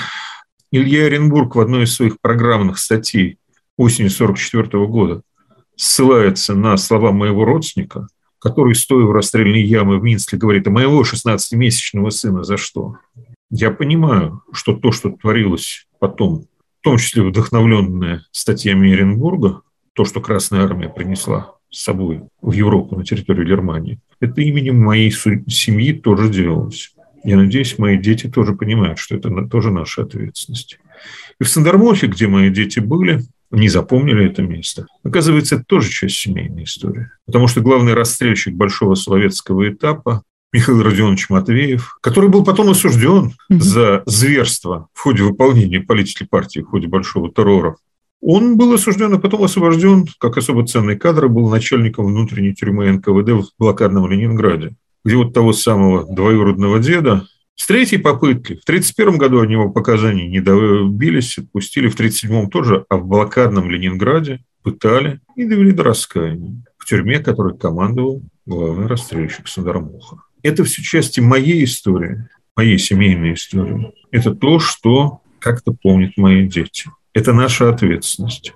Илья 0.70 1.07
Оренбург 1.07 1.57
в 1.57 1.61
одной 1.61 1.85
из 1.85 1.94
своих 1.94 2.20
программных 2.20 2.78
статей 2.78 3.38
осенью 3.76 4.11
1944 4.11 4.87
года 4.87 5.22
ссылается 5.76 6.54
на 6.54 6.76
слова 6.76 7.12
моего 7.12 7.44
родственника, 7.44 8.09
который, 8.44 8.74
стоя 8.74 9.07
в 9.07 9.12
расстрельной 9.12 9.62
яме 9.62 9.96
в 9.96 10.02
Минске, 10.02 10.37
говорит, 10.37 10.66
а 10.66 10.70
моего 10.70 11.02
16-месячного 11.02 12.11
сына 12.11 12.44
за 12.44 12.59
что? 12.59 12.98
Я 13.50 13.70
понимаю, 13.70 14.42
что 14.52 14.74
то, 14.74 14.92
что 14.92 15.11
творилось 15.11 15.87
потом, 15.98 16.44
в 16.80 16.85
том 16.85 16.98
числе 16.98 17.22
вдохновленное 17.22 18.26
статьями 18.33 18.92
Эренбурга, 18.92 19.62
то, 19.94 20.04
что 20.04 20.20
Красная 20.20 20.62
Армия 20.62 20.90
принесла 20.90 21.54
с 21.70 21.85
собой 21.85 22.24
в 22.42 22.52
Европу 22.52 22.96
на 22.96 23.04
территорию 23.04 23.46
Германии, 23.46 23.98
это 24.20 24.42
именем 24.42 24.78
моей 24.78 25.11
семьи 25.11 25.94
тоже 25.94 26.28
делалось. 26.28 26.94
Я 27.24 27.38
надеюсь, 27.38 27.78
мои 27.78 27.96
дети 27.96 28.28
тоже 28.28 28.52
понимают, 28.52 28.98
что 28.98 29.16
это 29.16 29.30
тоже 29.46 29.70
наша 29.70 30.02
ответственность. 30.02 30.78
И 31.40 31.44
в 31.44 31.48
Сандермофе, 31.48 32.09
где 32.09 32.28
мои 32.28 32.50
дети 32.50 32.80
были, 32.80 33.22
не 33.54 33.68
запомнили 33.68 34.26
это 34.26 34.42
место. 34.42 34.86
Оказывается, 35.02 35.56
это 35.56 35.64
тоже 35.64 35.90
часть 35.90 36.16
семейной 36.16 36.64
истории. 36.64 37.08
Потому 37.26 37.48
что 37.48 37.60
главный 37.60 37.94
расстрельщик 37.94 38.54
большого 38.54 38.94
словецкого 38.94 39.68
этапа 39.70 40.22
Михаил 40.52 40.82
Родионович 40.82 41.30
Матвеев, 41.30 41.98
который 42.00 42.30
был 42.30 42.44
потом 42.44 42.70
осужден 42.70 43.32
за 43.48 44.04
зверство 44.06 44.88
в 44.92 45.00
ходе 45.00 45.24
выполнения 45.24 45.80
политики 45.80 46.24
партии, 46.28 46.60
в 46.60 46.66
ходе 46.66 46.86
большого 46.86 47.28
террора. 47.28 47.76
Он 48.20 48.56
был 48.56 48.72
осужден, 48.72 49.12
а 49.12 49.18
потом 49.18 49.42
освобожден, 49.42 50.06
как 50.18 50.38
особо 50.38 50.64
ценный 50.66 50.96
кадр, 50.96 51.28
был 51.28 51.50
начальником 51.50 52.06
внутренней 52.06 52.54
тюрьмы 52.54 52.90
НКВД 52.92 53.30
в 53.30 53.48
блокадном 53.58 54.08
Ленинграде, 54.08 54.76
где 55.04 55.16
вот 55.16 55.34
того 55.34 55.52
самого 55.52 56.04
двоюродного 56.04 56.78
деда 56.78 57.26
с 57.56 57.66
третьей 57.66 57.98
попытки, 57.98 58.54
в 58.54 58.64
1931 58.64 59.18
году 59.18 59.40
от 59.40 59.48
него 59.48 59.70
показаний 59.70 60.28
не 60.28 60.40
добились, 60.40 61.38
отпустили, 61.38 61.88
в 61.88 61.94
1937 61.94 62.50
тоже, 62.50 62.84
а 62.88 62.96
в 62.96 63.06
блокадном 63.06 63.70
Ленинграде 63.70 64.44
пытали 64.62 65.20
и 65.36 65.44
довели 65.44 65.72
до 65.72 65.84
раскаяния 65.84 66.64
в 66.78 66.84
тюрьме, 66.84 67.20
которой 67.20 67.56
командовал 67.56 68.22
главный 68.44 68.86
расстрельщик 68.86 69.46
Сандермуха. 69.46 70.16
Это 70.42 70.64
все 70.64 70.82
части 70.82 71.20
моей 71.20 71.64
истории, 71.64 72.28
моей 72.56 72.78
семейной 72.78 73.34
истории. 73.34 73.92
Это 74.10 74.34
то, 74.34 74.58
что 74.58 75.20
как-то 75.38 75.72
помнят 75.72 76.16
мои 76.16 76.46
дети. 76.46 76.90
Это 77.12 77.32
наша 77.32 77.68
ответственность. 77.68 78.52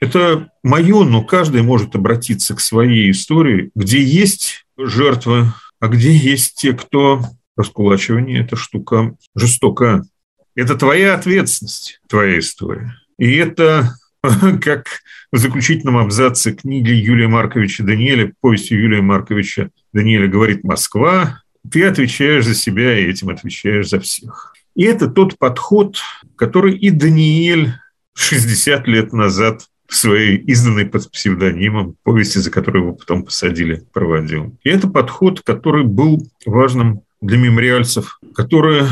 Это 0.00 0.50
мое, 0.62 1.04
но 1.04 1.24
каждый 1.24 1.62
может 1.62 1.96
обратиться 1.96 2.54
к 2.54 2.60
своей 2.60 3.10
истории, 3.10 3.70
где 3.74 4.02
есть 4.02 4.66
жертвы 4.76 5.46
а 5.80 5.88
где 5.88 6.14
есть 6.14 6.56
те, 6.56 6.72
кто... 6.72 7.22
Раскулачивание– 7.56 8.40
это 8.44 8.56
штука 8.56 9.16
жестокая. 9.34 10.04
Это 10.54 10.76
твоя 10.76 11.14
ответственность, 11.14 12.00
твоя 12.08 12.38
история. 12.38 12.94
И 13.18 13.34
это 13.36 13.94
как 14.62 14.86
в 15.32 15.38
заключительном 15.38 15.96
абзаце 15.96 16.52
книги 16.52 16.90
Юлия 16.90 17.28
Марковича 17.28 17.84
Даниэля, 17.84 18.32
повести 18.40 18.74
Юлия 18.74 19.02
Марковича 19.02 19.70
Даниэля 19.92 20.28
«Говорит 20.28 20.64
Москва», 20.64 21.42
ты 21.70 21.84
отвечаешь 21.84 22.44
за 22.44 22.54
себя 22.54 22.98
и 22.98 23.06
этим 23.06 23.28
отвечаешь 23.28 23.88
за 23.88 24.00
всех. 24.00 24.54
И 24.74 24.84
это 24.84 25.08
тот 25.08 25.38
подход, 25.38 25.98
который 26.36 26.76
и 26.76 26.90
Даниэль 26.90 27.72
60 28.14 28.86
лет 28.86 29.12
назад 29.12 29.66
в 29.88 29.94
своей 29.94 30.36
изданной 30.36 30.86
под 30.86 31.10
псевдонимом 31.10 31.96
повести, 32.02 32.38
за 32.38 32.50
которую 32.50 32.84
его 32.84 32.94
потом 32.94 33.24
посадили, 33.24 33.86
проводил. 33.92 34.58
И 34.64 34.68
это 34.68 34.88
подход, 34.88 35.40
который 35.42 35.84
был 35.84 36.28
важным 36.44 37.02
для 37.20 37.38
мемориальцев, 37.38 38.18
которые 38.34 38.86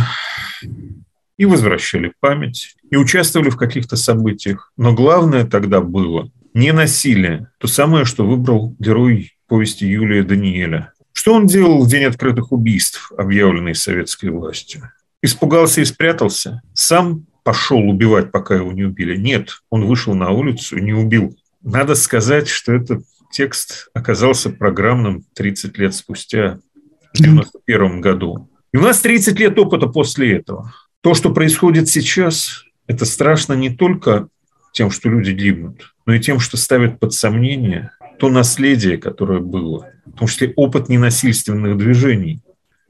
и 1.36 1.46
возвращали 1.46 2.12
память, 2.20 2.76
и 2.90 2.96
участвовали 2.96 3.50
в 3.50 3.56
каких-то 3.56 3.96
событиях. 3.96 4.72
Но 4.76 4.94
главное 4.94 5.44
тогда 5.44 5.80
было 5.80 6.30
не 6.54 6.72
насилие, 6.72 7.48
то 7.58 7.66
самое, 7.66 8.04
что 8.04 8.24
выбрал 8.24 8.76
герой 8.78 9.32
повести 9.48 9.84
Юлия 9.84 10.22
Даниэля. 10.22 10.92
Что 11.12 11.34
он 11.34 11.46
делал 11.46 11.82
в 11.82 11.88
день 11.88 12.04
открытых 12.04 12.52
убийств, 12.52 13.12
объявленный 13.16 13.74
советской 13.74 14.30
властью? 14.30 14.90
Испугался 15.22 15.80
и 15.80 15.84
спрятался? 15.84 16.62
Сам 16.74 17.26
пошел 17.42 17.78
убивать, 17.78 18.30
пока 18.30 18.56
его 18.56 18.72
не 18.72 18.84
убили? 18.84 19.16
Нет, 19.16 19.62
он 19.70 19.86
вышел 19.86 20.14
на 20.14 20.30
улицу 20.30 20.76
и 20.76 20.82
не 20.82 20.92
убил. 20.92 21.36
Надо 21.62 21.94
сказать, 21.94 22.48
что 22.48 22.72
этот 22.72 23.04
текст 23.32 23.88
оказался 23.94 24.50
программным 24.50 25.24
30 25.34 25.78
лет 25.78 25.94
спустя, 25.94 26.58
в 27.14 27.20
1991 27.20 28.00
году. 28.00 28.50
И 28.72 28.76
у 28.76 28.80
нас 28.80 29.00
30 29.00 29.38
лет 29.38 29.58
опыта 29.58 29.86
после 29.86 30.36
этого. 30.36 30.74
То, 31.00 31.14
что 31.14 31.32
происходит 31.32 31.88
сейчас, 31.88 32.64
это 32.86 33.04
страшно 33.04 33.54
не 33.54 33.70
только 33.70 34.28
тем, 34.72 34.90
что 34.90 35.08
люди 35.08 35.30
гибнут, 35.30 35.94
но 36.06 36.14
и 36.14 36.20
тем, 36.20 36.40
что 36.40 36.56
ставят 36.56 36.98
под 36.98 37.12
сомнение 37.12 37.92
то 38.18 38.28
наследие, 38.28 38.96
которое 38.96 39.40
было, 39.40 39.88
в 40.06 40.18
том 40.18 40.28
числе 40.28 40.52
опыт 40.56 40.88
ненасильственных 40.88 41.76
движений, 41.76 42.40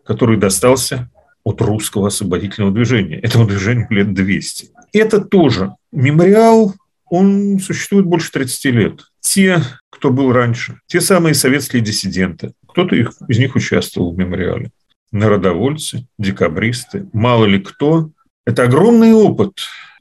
который 0.04 0.36
достался 0.36 1.10
от 1.44 1.60
русского 1.60 2.08
освободительного 2.08 2.72
движения. 2.72 3.18
Этому 3.18 3.46
движению 3.46 3.86
лет 3.90 4.14
200. 4.14 4.70
Это 4.92 5.20
тоже 5.20 5.74
мемориал, 5.92 6.74
он 7.10 7.58
существует 7.58 8.06
больше 8.06 8.32
30 8.32 8.64
лет. 8.66 9.00
Те, 9.20 9.62
кто 9.90 10.10
был 10.10 10.32
раньше, 10.32 10.80
те 10.86 11.00
самые 11.00 11.34
советские 11.34 11.82
диссиденты, 11.82 12.52
кто-то 12.74 12.96
их, 12.96 13.12
из 13.28 13.38
них 13.38 13.54
участвовал 13.54 14.12
в 14.12 14.18
мемориале 14.18 14.72
народовольцы, 15.12 16.08
декабристы, 16.18 17.06
мало 17.12 17.44
ли 17.44 17.60
кто. 17.60 18.10
Это 18.44 18.64
огромный 18.64 19.12
опыт, 19.12 19.52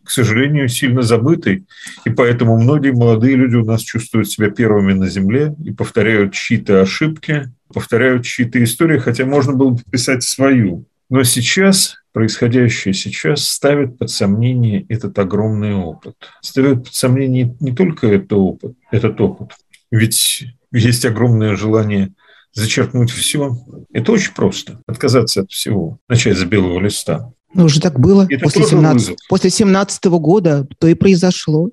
к 0.03 0.09
сожалению, 0.09 0.67
сильно 0.69 1.03
забытый, 1.03 1.67
и 2.03 2.09
поэтому 2.09 2.59
многие 2.59 2.91
молодые 2.91 3.35
люди 3.35 3.57
у 3.57 3.63
нас 3.63 3.81
чувствуют 3.81 4.27
себя 4.27 4.49
первыми 4.49 4.93
на 4.93 5.07
земле 5.07 5.55
и 5.63 5.71
повторяют 5.71 6.33
чьи-то 6.33 6.81
ошибки, 6.81 7.51
повторяют 7.71 8.25
чьи-то 8.25 8.61
истории, 8.63 8.97
хотя 8.97 9.25
можно 9.25 9.53
было 9.53 9.69
бы 9.69 9.81
писать 9.91 10.23
свою. 10.23 10.85
Но 11.11 11.21
сейчас, 11.21 11.97
происходящее 12.11 12.95
сейчас, 12.95 13.47
ставит 13.47 13.99
под 13.99 14.09
сомнение 14.09 14.87
этот 14.89 15.19
огромный 15.19 15.75
опыт. 15.75 16.15
Ставит 16.41 16.85
под 16.85 16.93
сомнение 16.95 17.55
не 17.59 17.71
только 17.71 18.07
этот 18.07 18.33
опыт, 18.33 18.73
этот 18.89 19.21
опыт, 19.21 19.51
ведь 19.91 20.47
есть 20.71 21.05
огромное 21.05 21.55
желание 21.55 22.13
зачеркнуть 22.53 23.11
все. 23.11 23.57
Это 23.91 24.11
очень 24.11 24.33
просто. 24.33 24.79
Отказаться 24.87 25.41
от 25.41 25.51
всего. 25.51 25.99
Начать 26.07 26.37
с 26.37 26.43
белого 26.43 26.79
листа. 26.79 27.31
Ну, 27.53 27.65
уже 27.65 27.79
так 27.79 27.99
было. 27.99 28.25
Это 28.29 28.43
после, 28.43 28.65
17, 28.65 29.15
после 29.29 29.49
17 29.49 30.05
года 30.05 30.67
то 30.79 30.87
и 30.87 30.95
произошло. 30.95 31.69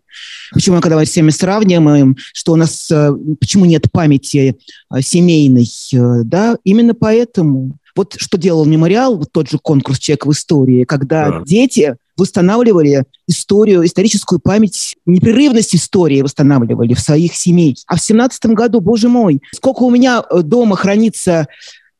Почему, 0.52 0.80
когда 0.80 0.96
мы 0.96 1.06
с 1.06 1.10
всеми 1.10 1.30
сравниваем, 1.30 2.16
что 2.34 2.52
у 2.52 2.56
нас, 2.56 2.90
э, 2.90 3.12
почему 3.40 3.64
нет 3.64 3.90
памяти 3.90 4.58
э, 4.92 5.00
семейной, 5.00 5.66
э, 5.94 6.22
да, 6.24 6.58
именно 6.64 6.94
поэтому. 6.94 7.78
Вот 7.96 8.14
что 8.18 8.38
делал 8.38 8.66
мемориал, 8.66 9.16
вот 9.16 9.32
тот 9.32 9.48
же 9.50 9.58
конкурс 9.58 9.98
«Человек 9.98 10.26
в 10.26 10.32
истории», 10.32 10.84
когда 10.84 11.30
да. 11.30 11.42
дети 11.44 11.96
восстанавливали 12.20 13.04
историю, 13.26 13.85
историческую 13.85 14.38
память, 14.38 14.96
непрерывность 15.06 15.74
истории 15.74 16.22
восстанавливали 16.22 16.94
в 16.94 17.00
своих 17.00 17.35
семей. 17.35 17.76
А 17.87 17.96
в 17.96 18.00
семнадцатом 18.00 18.54
году, 18.54 18.80
боже 18.80 19.09
мой, 19.09 19.40
сколько 19.52 19.83
у 19.83 19.90
меня 19.90 20.22
э, 20.28 20.42
дома 20.42 20.76
хранится 20.76 21.48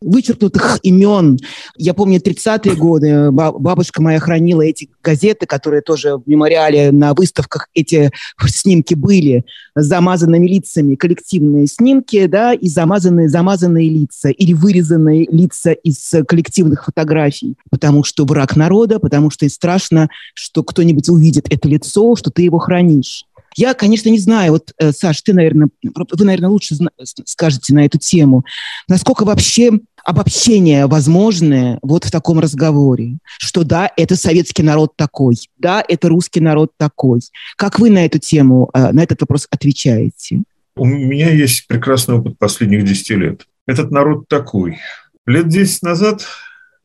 вычеркнутых 0.01 0.79
имен. 0.83 1.39
Я 1.77 1.95
помню 1.95 2.21
30-е 2.21 2.75
годы, 2.75 3.31
бабушка 3.31 4.03
моя 4.03 4.19
хранила 4.19 4.63
эти 4.63 4.89
газеты, 5.03 5.47
которые 5.47 5.83
тоже 5.83 6.17
в 6.17 6.23
мемориале 6.27 6.91
на 6.91 7.13
выставках 7.15 7.69
эти 7.75 8.11
снимки 8.47 8.95
были, 8.95 9.45
с 9.77 9.85
замазанными 9.85 10.47
лицами, 10.49 10.95
коллективные 10.95 11.67
снимки, 11.67 12.27
да, 12.27 12.55
и 12.55 12.69
замазанные, 12.69 13.29
замазанные 13.29 13.89
лица, 13.89 14.31
или 14.31 14.53
вырезанные 14.53 15.27
лица 15.31 15.73
из 15.73 16.13
коллективных 16.27 16.85
фотографий, 16.87 17.57
потому 17.71 18.03
что 18.05 18.25
враг 18.25 18.57
народа, 18.57 18.99
потому 18.99 19.31
что 19.31 19.47
и 19.47 19.49
страшно, 19.49 20.09
что 20.35 20.63
кто-нибудь 20.63 21.09
увидит 21.09 21.47
это 21.53 21.69
лицо, 21.69 22.17
что 22.17 22.31
ты 22.31 22.43
его 22.43 22.59
хранишь. 22.59 23.25
Я, 23.57 23.75
конечно, 23.75 24.09
не 24.09 24.19
знаю, 24.19 24.53
вот, 24.53 24.73
э, 24.79 24.93
Саш, 24.93 25.23
ты, 25.23 25.33
наверное, 25.33 25.71
вы, 25.83 26.25
наверное, 26.25 26.51
лучше 26.51 26.77
скажете 27.25 27.75
на 27.75 27.85
эту 27.85 27.99
тему, 27.99 28.45
насколько 28.89 29.25
вообще 29.25 29.73
обобщение 30.05 30.87
возможное 30.87 31.79
вот 31.83 32.05
в 32.05 32.11
таком 32.11 32.41
разговоре, 32.41 33.19
что 33.39 33.65
да, 33.65 33.91
это 33.97 34.17
советский 34.17 34.63
народ 34.63 34.97
такой, 34.97 35.37
да, 35.59 35.83
это 35.87 36.09
русский 36.09 36.41
народ 36.41 36.73
такой. 36.77 37.21
Как 37.57 37.79
вы 37.79 37.91
на 37.91 38.05
эту 38.05 38.19
тему, 38.19 38.71
э, 38.73 38.93
на 38.93 39.03
этот 39.03 39.21
вопрос 39.21 39.47
отвечаете? 39.51 40.43
У 40.77 40.85
меня 40.85 41.31
есть 41.31 41.67
прекрасный 41.67 42.17
опыт 42.17 42.39
последних 42.39 42.85
10 42.85 43.11
лет. 43.11 43.47
Этот 43.67 43.91
народ 43.91 44.29
такой. 44.29 44.79
Лет 45.27 45.49
10 45.49 45.83
назад 45.83 46.27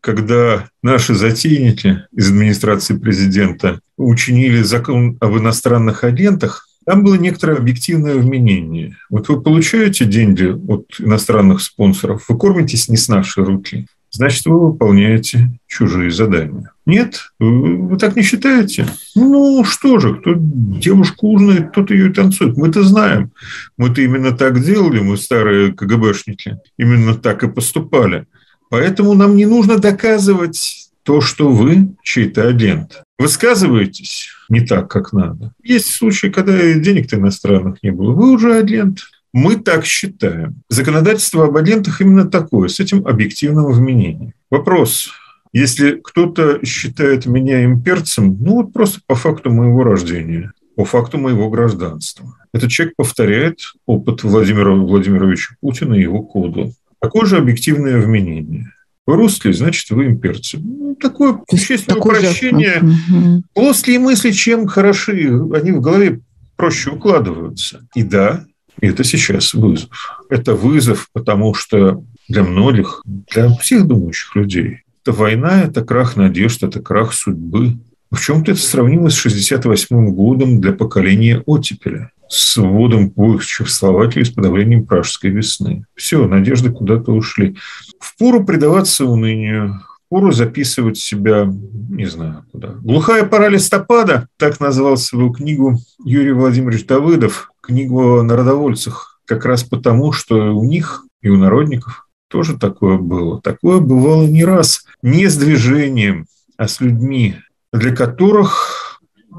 когда 0.06 0.70
наши 0.84 1.16
затейники 1.16 2.04
из 2.16 2.30
администрации 2.30 2.96
президента 2.96 3.80
учинили 3.98 4.62
закон 4.62 5.18
об 5.20 5.36
иностранных 5.36 6.04
агентах, 6.04 6.65
там 6.86 7.04
было 7.04 7.16
некоторое 7.16 7.58
объективное 7.58 8.16
вменение. 8.16 8.98
Вот 9.10 9.28
вы 9.28 9.42
получаете 9.42 10.06
деньги 10.06 10.46
от 10.46 10.86
иностранных 11.00 11.62
спонсоров, 11.62 12.26
вы 12.30 12.38
кормитесь 12.38 12.90
не 12.90 12.98
с 12.98 13.08
нашей 13.08 13.44
руки, 13.44 13.88
значит, 14.12 14.46
вы 14.46 14.72
выполняете 14.72 15.52
чужие 15.68 16.12
задания. 16.12 16.72
Нет, 16.86 17.32
вы 17.40 17.98
так 17.98 18.16
не 18.16 18.22
считаете? 18.22 18.88
Ну 19.16 19.64
что 19.64 20.00
же, 20.00 20.16
кто 20.16 20.34
девушку 20.36 21.30
ужинает, 21.30 21.72
тот 21.72 21.90
ее 21.90 22.10
и 22.10 22.14
танцует. 22.14 22.58
Мы-то 22.58 22.84
знаем. 22.84 23.32
Мы-то 23.78 24.02
именно 24.02 24.32
так 24.32 24.64
делали, 24.64 25.00
мы 25.00 25.18
старые 25.18 25.74
КГБшники. 25.74 26.60
Именно 26.78 27.16
так 27.16 27.44
и 27.44 27.50
поступали. 27.50 28.26
Поэтому 28.70 29.14
нам 29.14 29.36
не 29.36 29.46
нужно 29.46 29.80
доказывать 29.80 30.85
то, 31.06 31.22
что 31.22 31.50
вы 31.50 31.96
чей-то 32.02 32.48
агент. 32.48 33.04
Высказываетесь 33.18 34.30
не 34.50 34.62
так, 34.62 34.90
как 34.90 35.14
надо. 35.14 35.54
Есть 35.64 35.92
случаи, 35.92 36.28
когда 36.28 36.74
денег-то 36.74 37.18
иностранных 37.18 37.82
не 37.84 37.92
было. 37.92 38.12
Вы 38.12 38.32
уже 38.32 38.56
агент. 38.56 39.00
Мы 39.32 39.58
так 39.58 39.86
считаем. 39.86 40.64
Законодательство 40.70 41.46
об 41.46 41.58
агентах 41.58 42.02
именно 42.02 42.26
такое, 42.26 42.70
с 42.70 42.80
этим 42.80 43.06
объективным 43.06 43.72
вменением. 43.72 44.34
Вопрос. 44.50 45.12
Если 45.54 46.02
кто-то 46.04 46.66
считает 46.66 47.26
меня 47.26 47.64
имперцем, 47.64 48.38
ну 48.40 48.56
вот 48.56 48.74
просто 48.74 49.00
по 49.06 49.16
факту 49.16 49.52
моего 49.52 49.84
рождения, 49.84 50.52
по 50.76 50.86
факту 50.86 51.18
моего 51.18 51.50
гражданства. 51.50 52.36
Этот 52.54 52.72
человек 52.72 52.96
повторяет 52.98 53.60
опыт 53.86 54.24
Владимира 54.24 54.72
Владимировича 54.72 55.56
Путина 55.62 55.94
и 55.94 56.02
его 56.02 56.24
коду. 56.24 56.74
Такое 57.00 57.26
же 57.26 57.38
объективное 57.38 58.02
вменение. 58.02 58.72
Вы 59.06 59.16
русские, 59.16 59.54
значит, 59.54 59.90
вы 59.92 60.08
имперцы. 60.08 60.58
Ну, 60.58 60.96
такое 60.96 61.40
существенное 61.50 62.00
упрощение. 62.00 62.82
Же... 62.82 63.42
Плоские 63.54 64.00
мысли, 64.00 64.32
чем 64.32 64.68
хороши, 64.68 65.30
они 65.54 65.72
в 65.72 65.82
голове 65.82 66.22
проще 66.56 66.92
укладываются. 66.92 67.88
И 67.94 68.04
да, 68.04 68.46
это 68.82 69.04
сейчас 69.04 69.54
вызов. 69.54 69.90
Это 70.30 70.56
вызов, 70.56 71.10
потому 71.14 71.54
что 71.54 72.04
для 72.28 72.44
многих, 72.44 73.04
для 73.06 73.50
всех 73.58 73.86
думающих 73.86 74.36
людей, 74.36 74.82
это 75.04 75.12
война, 75.12 75.62
это 75.62 75.84
крах 75.84 76.16
надежд, 76.16 76.64
это 76.64 76.82
крах 76.82 77.14
судьбы. 77.14 77.78
В 78.10 78.20
чем-то 78.20 78.54
это 78.54 78.62
сравнимо 78.62 79.10
с 79.10 79.16
68 79.16 80.10
годом 80.16 80.62
для 80.62 80.74
поколения 80.74 81.44
оттепеля 81.46 82.12
с 82.28 82.58
вводом 82.58 83.12
в 83.16 83.40
Чехословакию 83.40 84.26
с 84.26 84.30
подавлением 84.30 84.86
пражской 84.86 85.30
весны. 85.30 85.86
Все, 85.96 86.28
надежды 86.28 86.72
куда-то 86.72 87.12
ушли. 87.12 87.58
Впору 88.00 88.46
предаваться 88.46 89.06
унынию, 89.06 89.82
впору 90.08 90.32
записывать 90.32 90.98
себя, 90.98 91.46
не 91.46 92.06
знаю 92.06 92.46
куда. 92.52 92.70
«Глухая 92.82 93.26
пора 93.26 93.50
листопада»– 93.50 94.28
так 94.38 94.60
назвал 94.60 94.98
свою 94.98 95.32
книгу 95.32 95.80
Юрий 96.04 96.32
Владимирович 96.32 96.86
Давыдов, 96.86 97.52
книгу 97.62 98.20
о 98.20 98.24
народовольцах, 98.24 99.20
как 99.26 99.46
раз 99.46 99.64
потому, 99.64 100.12
что 100.12 100.56
у 100.56 100.64
них 100.64 101.04
и 101.22 101.30
у 101.30 101.38
народников 101.38 102.08
Тоже 102.28 102.58
такое 102.58 102.98
было. 102.98 103.42
Такое 103.42 103.80
бывало 103.80 104.28
не 104.28 104.46
раз. 104.46 104.86
Не 105.02 105.28
с 105.28 105.38
движением, 105.38 106.28
а 106.58 106.68
с 106.68 106.82
людьми, 106.82 107.36
для 107.72 107.96
которых 107.96 108.95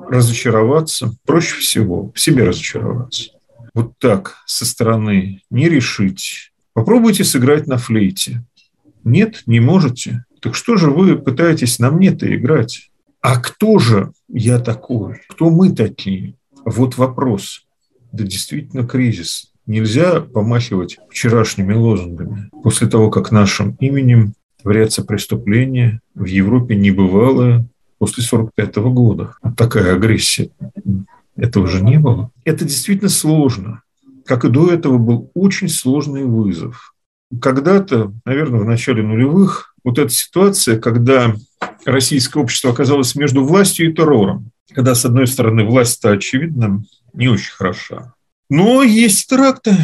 разочароваться 0.09 1.17
проще 1.25 1.61
всего, 1.61 2.13
в 2.15 2.21
себе 2.21 2.45
разочароваться. 2.45 3.31
Вот 3.75 3.99
так, 3.99 4.37
со 4.47 4.65
стороны, 4.65 5.43
не 5.51 5.69
решить. 5.69 6.53
Попробуйте 6.73 7.25
сыграть 7.25 7.67
на 7.67 7.79
флейте. 7.79 8.45
Нет, 9.05 9.43
не 9.47 9.61
можете. 9.61 10.25
Так 10.41 10.55
что 10.55 10.77
же 10.77 10.91
вы 10.91 11.17
пытаетесь 11.17 11.79
на 11.79 11.91
мне-то 11.91 12.35
играть? 12.35 12.91
А 13.21 13.41
кто 13.41 13.79
же 13.79 14.13
я 14.29 14.59
такой? 14.59 15.21
Кто 15.29 15.51
мы 15.51 15.75
такие? 15.75 16.35
Вот 16.65 16.97
вопрос. 16.97 17.67
Да 18.13 18.25
действительно 18.25 18.87
кризис. 18.87 19.53
Нельзя 19.67 20.21
помахивать 20.21 20.99
вчерашними 21.11 21.75
лозунгами. 21.75 22.51
После 22.63 22.87
того, 22.89 23.11
как 23.11 23.33
нашим 23.33 23.77
именем 23.81 24.35
врятся 24.63 25.05
преступления, 25.05 26.01
в 26.15 26.25
Европе 26.25 26.77
небывалое 26.77 27.67
после 27.99 28.25
1945 28.25 28.77
года. 28.93 29.35
Такая 29.57 29.95
агрессия. 29.95 30.51
Этого 31.37 31.65
уже 31.65 31.83
не 31.83 31.99
было. 31.99 32.31
Это 32.45 32.65
действительно 32.65 33.11
сложно. 33.11 33.83
Как 34.25 34.45
и 34.45 34.49
до 34.49 34.73
этого 34.73 34.99
был 34.99 35.31
очень 35.35 35.69
сложный 35.69 36.25
вызов. 36.25 36.95
Когда-то, 37.41 38.13
наверное, 38.25 38.61
в 38.61 38.65
начале 38.65 39.03
нулевых, 39.03 39.75
вот 39.85 39.99
эта 39.99 40.11
ситуация, 40.11 40.79
когда 40.79 41.35
российское 41.85 42.41
общество 42.41 42.71
оказалось 42.71 43.15
между 43.15 43.45
властью 43.45 43.91
и 43.91 43.95
террором, 43.95 44.51
когда, 44.75 44.95
с 44.95 45.05
одной 45.05 45.27
стороны, 45.27 45.65
власть-то, 45.65 46.13
очевидно, 46.13 46.83
не 47.13 47.29
очень 47.29 47.53
хороша. 47.53 48.15
Но 48.49 48.83
есть 48.83 49.29
теракты, 49.29 49.77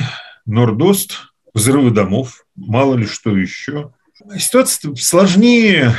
Нордост, 0.47 1.33
взрывы 1.55 1.91
домов, 1.91 2.45
мало 2.57 2.97
ли 2.97 3.07
что 3.07 3.37
еще. 3.37 3.93
Ситуация 4.39 4.95
сложнее 4.95 5.95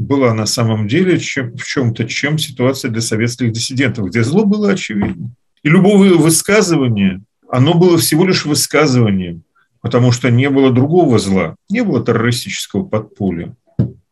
была 0.00 0.32
на 0.32 0.46
самом 0.46 0.88
деле 0.88 1.18
чем, 1.18 1.56
в 1.56 1.64
чем-то, 1.64 2.04
чем 2.08 2.38
ситуация 2.38 2.90
для 2.90 3.02
советских 3.02 3.52
диссидентов, 3.52 4.06
где 4.06 4.24
зло 4.24 4.46
было 4.46 4.70
очевидно. 4.70 5.30
И 5.62 5.68
любое 5.68 6.14
высказывание, 6.14 7.20
оно 7.50 7.74
было 7.74 7.98
всего 7.98 8.24
лишь 8.24 8.46
высказыванием, 8.46 9.42
потому 9.82 10.10
что 10.10 10.30
не 10.30 10.48
было 10.48 10.70
другого 10.70 11.18
зла, 11.18 11.54
не 11.68 11.84
было 11.84 12.02
террористического 12.02 12.84
подполья. 12.84 13.54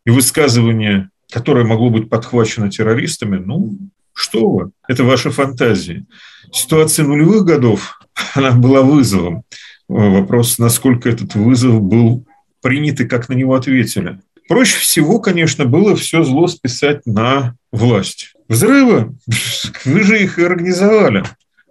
И 0.05 0.11
высказывание, 0.11 1.09
которое 1.31 1.65
могло 1.65 1.89
быть 1.89 2.07
подхвачено 2.07 2.69
террористами, 2.69 3.37
ну, 3.37 3.75
что 4.13 4.47
вы, 4.47 4.71
это 4.87 5.03
ваши 5.03 5.31
фантазии. 5.31 6.05
Ситуация 6.51 7.05
нулевых 7.05 7.45
годов, 7.45 7.99
она 8.35 8.51
была 8.51 8.83
вызовом. 8.83 9.41
Вопрос, 9.87 10.59
насколько 10.59 11.09
этот 11.09 11.33
вызов 11.33 11.81
был 11.81 12.25
принят 12.61 12.99
и 12.99 13.07
как 13.07 13.27
на 13.29 13.33
него 13.33 13.55
ответили. 13.55 14.19
Проще 14.49 14.79
всего, 14.79 15.19
конечно, 15.19 15.65
было 15.65 15.95
все 15.95 16.23
зло 16.23 16.47
списать 16.47 17.05
на 17.05 17.55
власть. 17.71 18.33
Взрывы, 18.49 19.15
вы 19.85 20.03
же 20.03 20.21
их 20.21 20.39
и 20.39 20.43
организовали, 20.43 21.23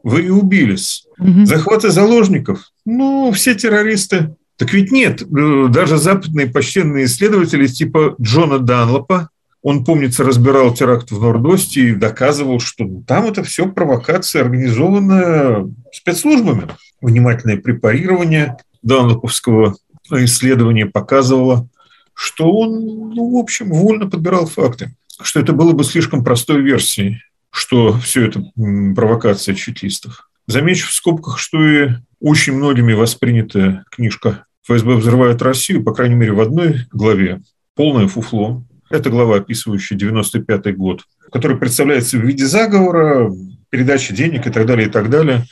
вы 0.04 0.22
и 0.22 0.30
убились. 0.30 1.04
Угу. 1.18 1.44
Захваты 1.44 1.90
заложников, 1.90 2.70
ну, 2.86 3.32
все 3.32 3.56
террористы. 3.56 4.36
Так 4.56 4.72
ведь 4.72 4.92
нет, 4.92 5.22
э, 5.22 5.66
даже 5.68 5.98
западные 5.98 6.46
почтенные 6.46 7.06
исследователи 7.06 7.66
типа 7.66 8.14
Джона 8.20 8.60
Данлопа, 8.60 9.28
он, 9.60 9.84
помнится, 9.84 10.22
разбирал 10.22 10.72
теракт 10.72 11.10
в 11.10 11.20
Нордосте 11.20 11.90
и 11.90 11.94
доказывал, 11.96 12.60
что 12.60 12.84
там 13.08 13.26
это 13.26 13.42
все 13.42 13.68
провокация, 13.68 14.42
организованная 14.42 15.68
спецслужбами. 15.92 16.68
Внимательное 17.00 17.56
препарирование 17.56 18.56
Данлоповского 18.84 19.76
исследования 20.12 20.86
показывало, 20.86 21.68
что 22.18 22.50
он, 22.50 23.14
ну, 23.14 23.36
в 23.36 23.38
общем, 23.38 23.70
вольно 23.70 24.10
подбирал 24.10 24.46
факты, 24.46 24.92
что 25.22 25.38
это 25.38 25.52
было 25.52 25.72
бы 25.72 25.84
слишком 25.84 26.24
простой 26.24 26.62
версией, 26.62 27.22
что 27.50 27.96
все 27.96 28.26
это 28.26 28.42
провокация 28.96 29.54
чекистов. 29.54 30.28
Замечу 30.48 30.88
в 30.88 30.92
скобках, 30.92 31.38
что 31.38 31.62
и 31.62 31.90
очень 32.20 32.54
многими 32.54 32.92
воспринятая 32.92 33.84
книжка 33.88 34.46
«ФСБ 34.64 34.96
взрывает 34.96 35.42
Россию», 35.42 35.84
по 35.84 35.94
крайней 35.94 36.16
мере, 36.16 36.32
в 36.32 36.40
одной 36.40 36.88
главе, 36.90 37.40
полное 37.76 38.08
фуфло. 38.08 38.64
Это 38.90 39.10
глава, 39.10 39.36
описывающая 39.36 39.96
95 39.96 40.76
год, 40.76 41.04
который 41.30 41.56
представляется 41.56 42.18
в 42.18 42.22
виде 42.22 42.46
заговора, 42.46 43.30
передачи 43.70 44.12
денег 44.12 44.44
и 44.44 44.50
так 44.50 44.66
далее, 44.66 44.88
и 44.88 44.90
так 44.90 45.08
далее. 45.08 45.46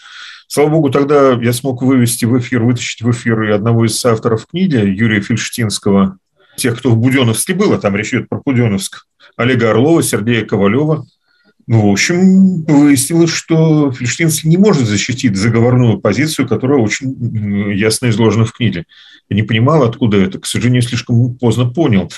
Слава 0.48 0.70
богу, 0.70 0.90
тогда 0.90 1.34
я 1.34 1.52
смог 1.52 1.82
вывести 1.82 2.24
в 2.24 2.36
эфир, 2.36 2.64
вытащить 2.64 3.02
в 3.02 3.10
эфир 3.12 3.52
одного 3.52 3.86
из 3.86 4.04
авторов 4.04 4.46
книги, 4.48 4.74
Юрия 4.74 5.20
Фельштинского, 5.20 6.18
тех, 6.56 6.78
кто 6.78 6.90
в 6.90 6.96
Буденовске 6.96 7.54
был, 7.54 7.72
а 7.72 7.78
там 7.78 7.96
речь 7.96 8.12
идет 8.12 8.28
про 8.28 8.40
Буденовск, 8.44 9.06
Олега 9.36 9.70
Орлова, 9.70 10.02
Сергея 10.02 10.44
Ковалева. 10.44 11.06
Ну, 11.68 11.88
в 11.88 11.92
общем, 11.92 12.62
выяснилось, 12.64 13.30
что 13.30 13.90
Фельштинский 13.90 14.48
не 14.48 14.56
может 14.56 14.86
защитить 14.86 15.36
заговорную 15.36 15.98
позицию, 15.98 16.46
которая 16.46 16.78
очень 16.78 17.74
ясно 17.76 18.08
изложена 18.08 18.44
в 18.44 18.52
книге. 18.52 18.84
Я 19.28 19.34
не 19.34 19.42
понимал, 19.42 19.82
откуда 19.82 20.18
это. 20.18 20.38
К 20.38 20.46
сожалению, 20.46 20.82
слишком 20.82 21.34
поздно 21.34 21.68
понял. 21.68 22.08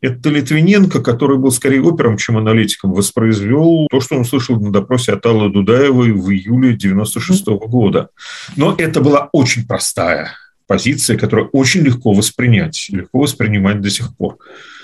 Это 0.00 0.30
Литвиненко, 0.30 1.02
который 1.02 1.36
был 1.36 1.50
скорее 1.50 1.82
опером, 1.82 2.16
чем 2.16 2.38
аналитиком, 2.38 2.92
воспроизвел 2.92 3.88
то, 3.90 4.00
что 4.00 4.16
он 4.16 4.24
слышал 4.24 4.60
на 4.60 4.70
допросе 4.70 5.12
от 5.12 5.26
Аллы 5.26 5.50
Дудаевой 5.50 6.12
в 6.12 6.30
июле 6.30 6.74
96 6.74 7.46
года. 7.46 8.10
Но 8.56 8.74
это 8.78 9.00
была 9.00 9.28
очень 9.32 9.66
простая 9.66 10.30
позиция, 10.66 11.16
которую 11.16 11.48
очень 11.48 11.82
легко 11.82 12.12
воспринять, 12.12 12.88
легко 12.90 13.20
воспринимать 13.20 13.80
до 13.80 13.90
сих 13.90 14.16
пор. 14.16 14.38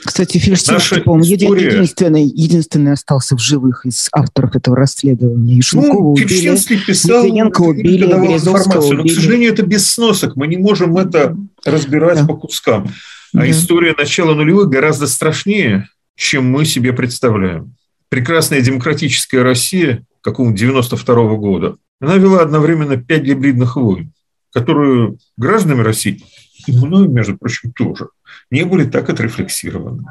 Кстати, 0.04 0.38
Фельштинский, 0.38 1.00
по-моему, 1.02 1.36
история... 1.36 1.66
единственный, 1.66 2.24
единственный 2.24 2.92
остался 2.92 3.36
в 3.36 3.40
живых 3.40 3.84
из 3.84 4.08
авторов 4.12 4.54
этого 4.54 4.76
расследования. 4.76 5.56
И 5.56 5.60
Шелкова 5.60 5.92
ну, 5.92 6.12
убили, 6.12 6.56
писал, 6.86 7.24
Литвиненко 7.24 7.60
убили, 7.62 8.06
Березовского 8.06 8.84
убили. 8.84 8.96
Но, 8.96 9.04
к 9.04 9.10
сожалению, 9.10 9.52
это 9.52 9.66
без 9.66 9.90
сносок. 9.90 10.36
Мы 10.36 10.46
не 10.46 10.56
можем 10.56 10.96
это 10.96 11.36
разбирать 11.64 12.20
да. 12.20 12.26
по 12.26 12.36
кускам. 12.36 12.88
А 13.34 13.38
да. 13.38 13.50
история 13.50 13.94
начала 13.98 14.34
нулевых 14.34 14.68
гораздо 14.68 15.06
страшнее, 15.06 15.88
чем 16.14 16.48
мы 16.50 16.64
себе 16.64 16.92
представляем. 16.92 17.74
Прекрасная 18.08 18.60
демократическая 18.60 19.42
Россия 19.42 20.04
какого-нибудь 20.22 20.60
92 20.60 21.14
-го 21.14 21.36
года, 21.36 21.76
она 22.00 22.16
вела 22.16 22.42
одновременно 22.42 22.96
пять 22.96 23.22
гибридных 23.22 23.76
войн 23.76 24.12
которые 24.52 25.16
гражданами 25.36 25.82
России, 25.82 26.22
и 26.66 26.72
мной, 26.72 27.08
между 27.08 27.36
прочим, 27.36 27.72
тоже, 27.72 28.08
не 28.50 28.64
были 28.64 28.84
так 28.84 29.08
отрефлексированы. 29.08 30.04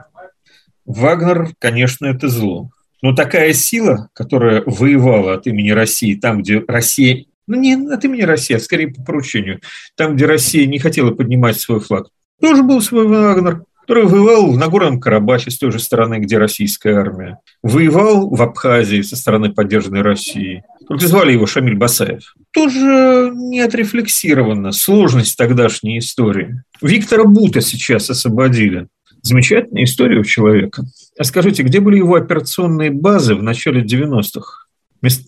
Вагнер, 0.85 1.49
конечно, 1.59 2.05
это 2.05 2.29
зло. 2.29 2.69
Но 3.01 3.13
такая 3.13 3.53
сила, 3.53 4.09
которая 4.13 4.63
воевала 4.65 5.33
от 5.33 5.45
имени 5.47 5.69
России 5.71 6.15
там, 6.15 6.41
где 6.41 6.63
Россия 6.67 7.25
ну, 7.47 7.55
не 7.55 7.73
от 7.73 8.03
имени 8.03 8.23
России, 8.23 8.55
а 8.55 8.59
скорее 8.59 8.89
по 8.89 9.01
поручению. 9.01 9.61
Там, 9.95 10.15
где 10.15 10.25
Россия 10.25 10.67
не 10.67 10.79
хотела 10.79 11.11
поднимать 11.11 11.59
свой 11.59 11.79
флаг. 11.79 12.09
Тоже 12.41 12.61
был 12.61 12.81
свой 12.81 13.07
Вагнер, 13.07 13.63
который 13.87 14.05
воевал 14.05 14.51
в 14.51 14.57
Нагорном 14.57 14.99
Карабахе 14.99 15.49
с 15.49 15.57
той 15.57 15.71
же 15.71 15.79
стороны, 15.79 16.19
где 16.19 16.37
российская 16.37 16.95
армия. 16.95 17.39
Воевал 17.63 18.29
в 18.29 18.41
Абхазии 18.41 19.01
со 19.01 19.15
стороны 19.15 19.53
поддержанной 19.53 20.01
России. 20.01 20.63
Только 20.89 21.07
звали 21.07 21.31
его 21.31 21.45
Шамиль 21.45 21.77
Басаев. 21.77 22.35
Тоже 22.51 23.31
не 23.33 23.61
отрефлексирована 23.61 24.73
сложность 24.73 25.37
тогдашней 25.37 25.99
истории. 25.99 26.63
Виктора 26.81 27.23
Бута 27.23 27.61
сейчас 27.61 28.09
освободили. 28.09 28.87
Замечательная 29.21 29.85
история 29.85 30.19
у 30.19 30.25
человека. 30.25 30.83
А 31.17 31.23
скажите, 31.23 31.63
где 31.63 31.79
были 31.79 31.97
его 31.97 32.15
операционные 32.15 32.91
базы 32.91 33.35
в 33.35 33.43
начале 33.43 33.83
90-х? 33.83 34.65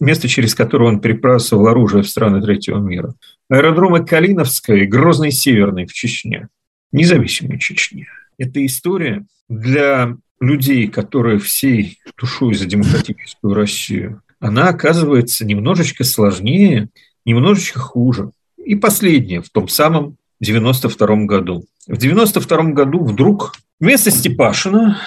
Место, 0.01 0.27
через 0.27 0.53
которое 0.53 0.89
он 0.89 0.99
перебрасывал 0.99 1.67
оружие 1.67 2.03
в 2.03 2.09
страны 2.09 2.41
третьего 2.41 2.79
мира. 2.79 3.13
Аэродромы 3.49 4.05
Калиновская 4.05 4.77
и 4.77 4.85
Грозный 4.85 5.31
Северный 5.31 5.85
в 5.85 5.93
Чечне. 5.93 6.49
Независимой 6.91 7.57
Чечне. 7.57 8.07
Это 8.39 8.65
история 8.65 9.25
для 9.47 10.17
людей, 10.39 10.87
которые 10.87 11.37
всей 11.37 11.99
душой 12.17 12.55
за 12.55 12.65
демократическую 12.65 13.53
Россию 13.53 14.23
она 14.39 14.69
оказывается 14.69 15.45
немножечко 15.45 16.03
сложнее, 16.03 16.89
немножечко 17.25 17.79
хуже. 17.79 18.31
И 18.57 18.75
последнее, 18.75 19.41
в 19.41 19.49
том 19.49 19.67
самом 19.67 20.17
92 20.39 21.25
году. 21.25 21.65
В 21.87 21.97
92 21.97 22.71
году 22.71 23.03
вдруг 23.03 23.55
вместо 23.79 24.11
Степашина, 24.11 24.99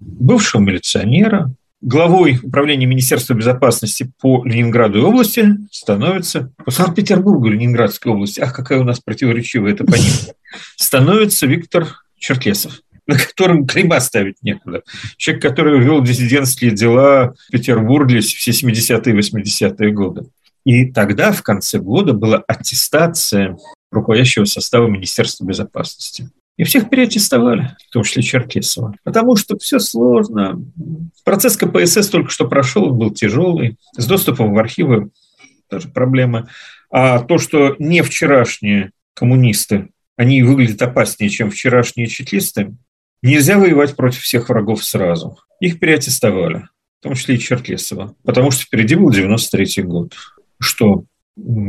бывшего 0.00 0.60
милиционера, 0.60 1.52
главой 1.80 2.38
управления 2.42 2.84
Министерства 2.84 3.32
безопасности 3.32 4.10
по 4.20 4.44
Ленинграду 4.44 4.98
и 4.98 5.02
области 5.02 5.56
становится, 5.70 6.52
по 6.62 6.70
Санкт-Петербургу 6.70 7.48
Ленинградской 7.48 8.12
области, 8.12 8.40
ах, 8.40 8.54
какая 8.54 8.80
у 8.80 8.84
нас 8.84 9.00
противоречивая 9.00 9.72
это 9.72 9.84
понятие, 9.84 10.34
становится 10.76 11.46
Виктор 11.46 11.88
Черкесов 12.20 12.80
на 13.06 13.18
котором 13.18 13.66
клейма 13.66 13.98
ставить 13.98 14.36
некуда. 14.42 14.82
Человек, 15.16 15.42
который 15.42 15.80
вел 15.80 16.00
диссидентские 16.00 16.70
дела 16.70 17.34
в 17.48 17.50
Петербурге 17.50 18.20
в 18.20 18.48
70-е 18.48 19.14
и 19.14 19.18
80-е 19.18 19.92
годы. 19.92 20.26
И 20.64 20.92
тогда, 20.92 21.32
в 21.32 21.42
конце 21.42 21.78
года, 21.78 22.12
была 22.12 22.44
аттестация 22.46 23.56
руководящего 23.90 24.44
состава 24.44 24.86
Министерства 24.86 25.44
безопасности. 25.44 26.30
И 26.56 26.62
всех 26.64 26.90
переаттестовали, 26.90 27.74
в 27.88 27.92
том 27.92 28.04
числе 28.04 28.22
Черкесова. 28.22 28.94
Потому 29.02 29.34
что 29.34 29.58
все 29.58 29.78
сложно. 29.78 30.62
Процесс 31.24 31.56
КПСС 31.56 32.08
только 32.08 32.30
что 32.30 32.46
прошел, 32.46 32.90
был 32.90 33.10
тяжелый. 33.10 33.76
С 33.96 34.06
доступом 34.06 34.52
в 34.52 34.58
архивы 34.58 35.10
тоже 35.68 35.88
проблемы. 35.88 36.48
А 36.90 37.20
то, 37.20 37.38
что 37.38 37.76
не 37.78 38.02
вчерашние 38.02 38.90
коммунисты, 39.14 39.88
они 40.20 40.42
выглядят 40.42 40.82
опаснее, 40.82 41.30
чем 41.30 41.50
вчерашние 41.50 42.06
чекисты, 42.06 42.74
нельзя 43.22 43.58
воевать 43.58 43.96
против 43.96 44.20
всех 44.20 44.50
врагов 44.50 44.84
сразу. 44.84 45.38
Их 45.60 45.80
переаттестовали, 45.80 46.68
в 47.00 47.04
том 47.04 47.14
числе 47.14 47.36
и 47.36 47.38
Черкесова, 47.38 48.14
потому 48.22 48.50
что 48.50 48.64
впереди 48.64 48.96
был 48.96 49.10
93 49.10 49.82
год. 49.84 50.12
Что? 50.60 51.04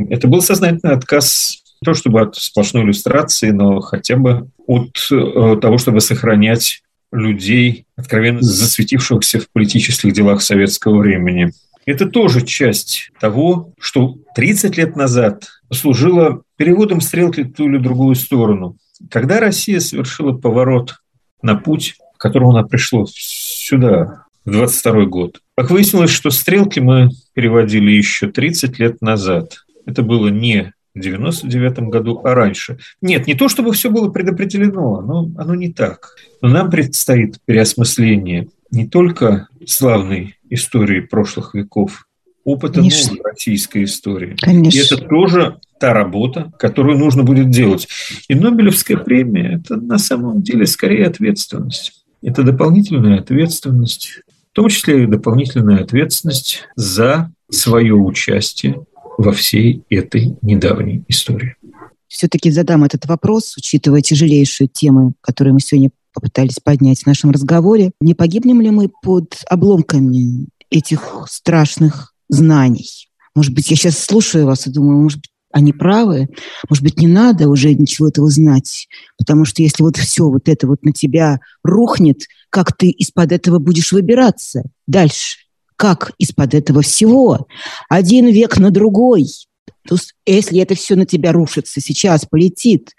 Это 0.10 0.28
был 0.28 0.42
сознательный 0.42 0.96
отказ 0.96 1.64
не 1.82 1.86
то 1.86 1.94
чтобы 1.94 2.20
от 2.20 2.36
сплошной 2.36 2.84
иллюстрации, 2.84 3.52
но 3.52 3.80
хотя 3.80 4.18
бы 4.18 4.50
от 4.68 4.98
э, 5.10 5.58
того, 5.62 5.78
чтобы 5.78 6.02
сохранять 6.02 6.84
людей, 7.14 7.86
откровенно 7.96 8.42
засветившихся 8.42 9.40
в 9.40 9.50
политических 9.50 10.12
делах 10.12 10.42
советского 10.42 11.00
времени. 11.00 11.54
Это 11.86 12.08
тоже 12.08 12.46
часть 12.46 13.12
того, 13.20 13.74
что 13.80 14.18
30 14.36 14.78
лет 14.78 14.96
назад 14.96 15.48
служило 15.72 16.44
переводом 16.56 17.02
стрелки 17.02 17.42
в 17.42 17.54
ту 17.54 17.68
или 17.68 17.78
другую 17.78 18.16
сторону. 18.16 18.78
Когда 19.10 19.40
Россия 19.40 19.80
совершила 19.80 20.34
поворот 20.34 21.02
на 21.42 21.56
путь, 21.56 21.96
к 22.18 22.22
которому 22.22 22.52
она 22.52 22.64
пришла 22.64 23.06
сюда, 23.08 24.26
в 24.46 24.52
22 24.52 25.06
год, 25.06 25.40
как 25.56 25.70
выяснилось, 25.70 26.10
что 26.10 26.30
стрелки 26.32 26.80
мы 26.80 27.10
переводили 27.34 27.92
еще 27.92 28.28
30 28.28 28.80
лет 28.80 29.02
назад. 29.02 29.66
Это 29.86 30.02
было 30.02 30.30
не 30.30 30.74
в 30.96 31.00
99 31.00 31.90
году, 31.90 32.22
а 32.24 32.34
раньше. 32.34 32.80
Нет, 33.02 33.28
не 33.28 33.36
то, 33.36 33.48
чтобы 33.48 33.72
все 33.72 33.90
было 33.90 34.10
предопределено, 34.10 35.02
но 35.02 35.30
оно 35.38 35.56
не 35.56 35.72
так. 35.72 36.16
Но 36.42 36.50
нам 36.50 36.70
предстоит 36.70 37.38
переосмысление 37.46 38.50
не 38.72 38.88
только 38.88 39.48
славной 39.66 40.38
истории 40.52 41.00
прошлых 41.00 41.56
веков, 41.56 42.06
опыта 42.44 42.82
новой 42.82 43.22
российской 43.24 43.86
истории. 43.86 44.36
Конечно. 44.40 44.78
И 44.78 44.82
это 44.84 44.98
тоже 44.98 45.60
та 45.80 45.94
работа, 45.94 46.52
которую 46.60 46.98
нужно 47.00 47.24
будет 47.24 47.50
делать. 47.50 47.88
И 48.28 48.36
Нобелевская 48.36 48.98
премия– 48.98 49.60
это 49.64 49.78
на 49.78 49.98
самом 49.98 50.44
деле 50.44 50.66
скорее 50.68 51.08
ответственность. 51.08 52.04
Это 52.22 52.44
дополнительная 52.44 53.20
ответственность, 53.20 54.22
в 54.52 54.56
том 54.56 54.70
числе 54.70 55.04
и 55.04 55.08
дополнительная 55.08 55.82
ответственность 55.82 56.68
за 56.76 57.32
свое 57.50 57.96
участие 57.96 58.86
во 59.18 59.32
всей 59.32 59.84
этой 59.90 60.38
недавней 60.42 61.04
истории. 61.08 61.56
Все-таки 62.08 62.52
задам 62.52 62.84
этот 62.84 63.06
вопрос, 63.06 63.56
учитывая 63.58 64.02
тяжелейшие 64.02 64.68
темы, 64.68 65.14
которые 65.22 65.54
мы 65.54 65.62
сегодня 65.62 65.92
попытались 66.14 66.60
поднять 66.64 67.04
в 67.04 67.08
нашем 67.08 67.32
разговоре. 67.32 67.92
Не 68.00 68.14
погибнем 68.14 68.62
ли 68.62 68.70
мы 68.70 68.90
под 69.02 69.38
обломками 69.50 70.48
этих 70.70 71.26
страшных 71.30 72.14
знаний? 72.30 73.10
Может 73.36 73.54
быть, 73.54 73.70
я 73.70 73.78
сейчас 73.78 73.98
слушаю 73.98 74.46
вас 74.46 74.68
и 74.68 74.72
думаю, 74.72 75.02
может 75.02 75.20
быть, 75.20 75.32
они 75.54 75.74
правы, 75.74 76.30
может 76.70 76.84
быть, 76.84 76.98
не 76.98 77.08
надо 77.08 77.50
уже 77.50 77.74
ничего 77.74 78.08
этого 78.08 78.30
знать, 78.30 78.88
потому 79.18 79.44
что 79.44 79.62
если 79.62 79.84
вот 79.84 79.98
все 79.98 80.30
вот 80.30 80.48
это 80.48 80.66
вот 80.68 80.84
на 80.84 80.94
тебя 80.94 81.40
рухнет, 81.64 82.22
как 82.50 82.76
ты 82.76 82.90
из-под 82.90 83.32
этого 83.32 83.60
будешь 83.60 83.92
выбираться 83.92 84.64
дальше? 84.88 85.40
Как 85.76 86.14
из-под 86.20 86.54
этого 86.54 86.82
всего? 86.82 87.48
Один 87.90 88.28
век 88.28 88.60
на 88.60 88.72
другой. 88.72 89.28
То 89.88 89.96
есть, 89.96 90.14
если 90.26 90.60
это 90.60 90.76
все 90.76 90.96
на 90.96 91.06
тебя 91.06 91.32
рушится, 91.32 91.82
сейчас 91.82 92.26
полетит, 92.26 92.92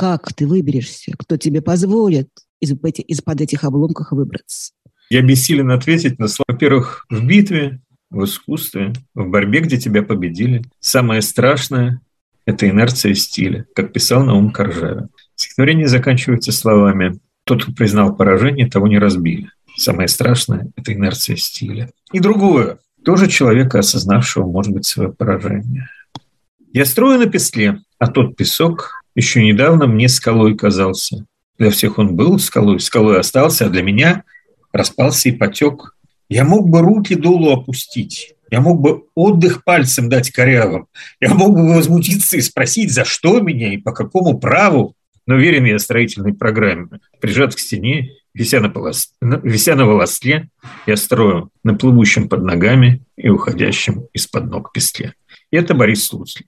как 0.00 0.32
ты 0.32 0.46
выберешься? 0.46 1.12
Кто 1.18 1.36
тебе 1.36 1.60
позволит 1.60 2.30
из-под 2.58 3.00
из 3.00 3.20
этих 3.20 3.64
обломков 3.64 4.12
выбраться? 4.12 4.72
Я 5.10 5.20
бессилен 5.20 5.70
ответить 5.72 6.18
на 6.18 6.26
слова. 6.26 6.46
Во-первых, 6.48 7.04
в 7.10 7.22
битве, 7.26 7.82
в 8.08 8.24
искусстве, 8.24 8.94
в 9.14 9.28
борьбе, 9.28 9.60
где 9.60 9.76
тебя 9.76 10.02
победили, 10.02 10.64
самое 10.78 11.20
страшное– 11.20 12.00
это 12.46 12.66
инерция 12.66 13.12
стиля, 13.12 13.66
как 13.74 13.92
писал 13.92 14.24
Наум 14.24 14.52
Коржавин. 14.52 15.10
Стихотворение 15.34 15.86
заканчивается 15.86 16.50
словами 16.50 17.20
«Тот, 17.44 17.64
кто 17.64 17.72
признал 17.72 18.16
поражение, 18.16 18.70
того 18.70 18.88
не 18.88 18.98
разбили». 18.98 19.50
Самое 19.76 20.08
страшное– 20.08 20.68
это 20.76 20.94
инерция 20.94 21.36
стиля. 21.36 21.90
И 22.10 22.20
другое, 22.20 22.78
тоже 23.04 23.28
человека, 23.28 23.80
осознавшего, 23.80 24.46
может 24.46 24.72
быть, 24.72 24.86
свое 24.86 25.12
поражение. 25.12 25.90
Я 26.72 26.86
строю 26.86 27.18
на 27.18 27.26
песке, 27.26 27.82
а 27.98 28.06
тот 28.06 28.34
песок 28.36 28.99
еще 29.14 29.42
недавно 29.42 29.86
мне 29.86 30.08
скалой 30.08 30.56
казался. 30.56 31.26
Для 31.58 31.70
всех 31.70 31.98
он 31.98 32.16
был 32.16 32.38
скалой, 32.38 32.80
скалой 32.80 33.20
остался, 33.20 33.66
а 33.66 33.68
для 33.68 33.82
меня 33.82 34.24
распался 34.72 35.28
и 35.28 35.32
потек. 35.32 35.96
Я 36.28 36.44
мог 36.44 36.68
бы 36.68 36.80
руки 36.80 37.14
долу 37.14 37.52
опустить, 37.52 38.34
я 38.50 38.60
мог 38.60 38.80
бы 38.80 39.04
отдых 39.14 39.64
пальцем 39.64 40.08
дать 40.08 40.30
корявым, 40.30 40.86
я 41.20 41.34
мог 41.34 41.54
бы 41.54 41.74
возмутиться 41.74 42.36
и 42.36 42.40
спросить, 42.40 42.92
за 42.92 43.04
что 43.04 43.40
меня 43.40 43.74
и 43.74 43.78
по 43.78 43.92
какому 43.92 44.38
праву, 44.38 44.94
но 45.26 45.36
верен 45.36 45.64
я 45.64 45.78
строительной 45.78 46.34
программе. 46.34 46.88
Прижат 47.20 47.54
к 47.54 47.58
стене, 47.58 48.10
вися 48.34 48.60
на, 48.60 48.68
полос... 48.70 49.12
вися 49.20 49.74
на 49.74 49.86
волоске, 49.86 50.48
я 50.86 50.96
строю 50.96 51.50
на 51.64 51.74
плывущем 51.74 52.28
под 52.28 52.42
ногами 52.42 53.02
и 53.16 53.28
уходящем 53.28 54.06
из-под 54.14 54.50
ног 54.50 54.72
песке. 54.72 55.14
И 55.50 55.56
это 55.56 55.74
Борис 55.74 56.06
Слуцкий. 56.06 56.46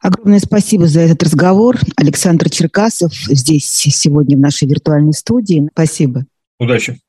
Огромное 0.00 0.38
спасибо 0.38 0.86
за 0.86 1.00
этот 1.00 1.22
разговор. 1.24 1.76
Александр 1.96 2.50
Черкасов 2.50 3.12
здесь 3.12 3.66
сегодня 3.66 4.36
в 4.36 4.40
нашей 4.40 4.68
виртуальной 4.68 5.12
студии. 5.12 5.68
Спасибо. 5.72 6.24
Удачи. 6.58 7.00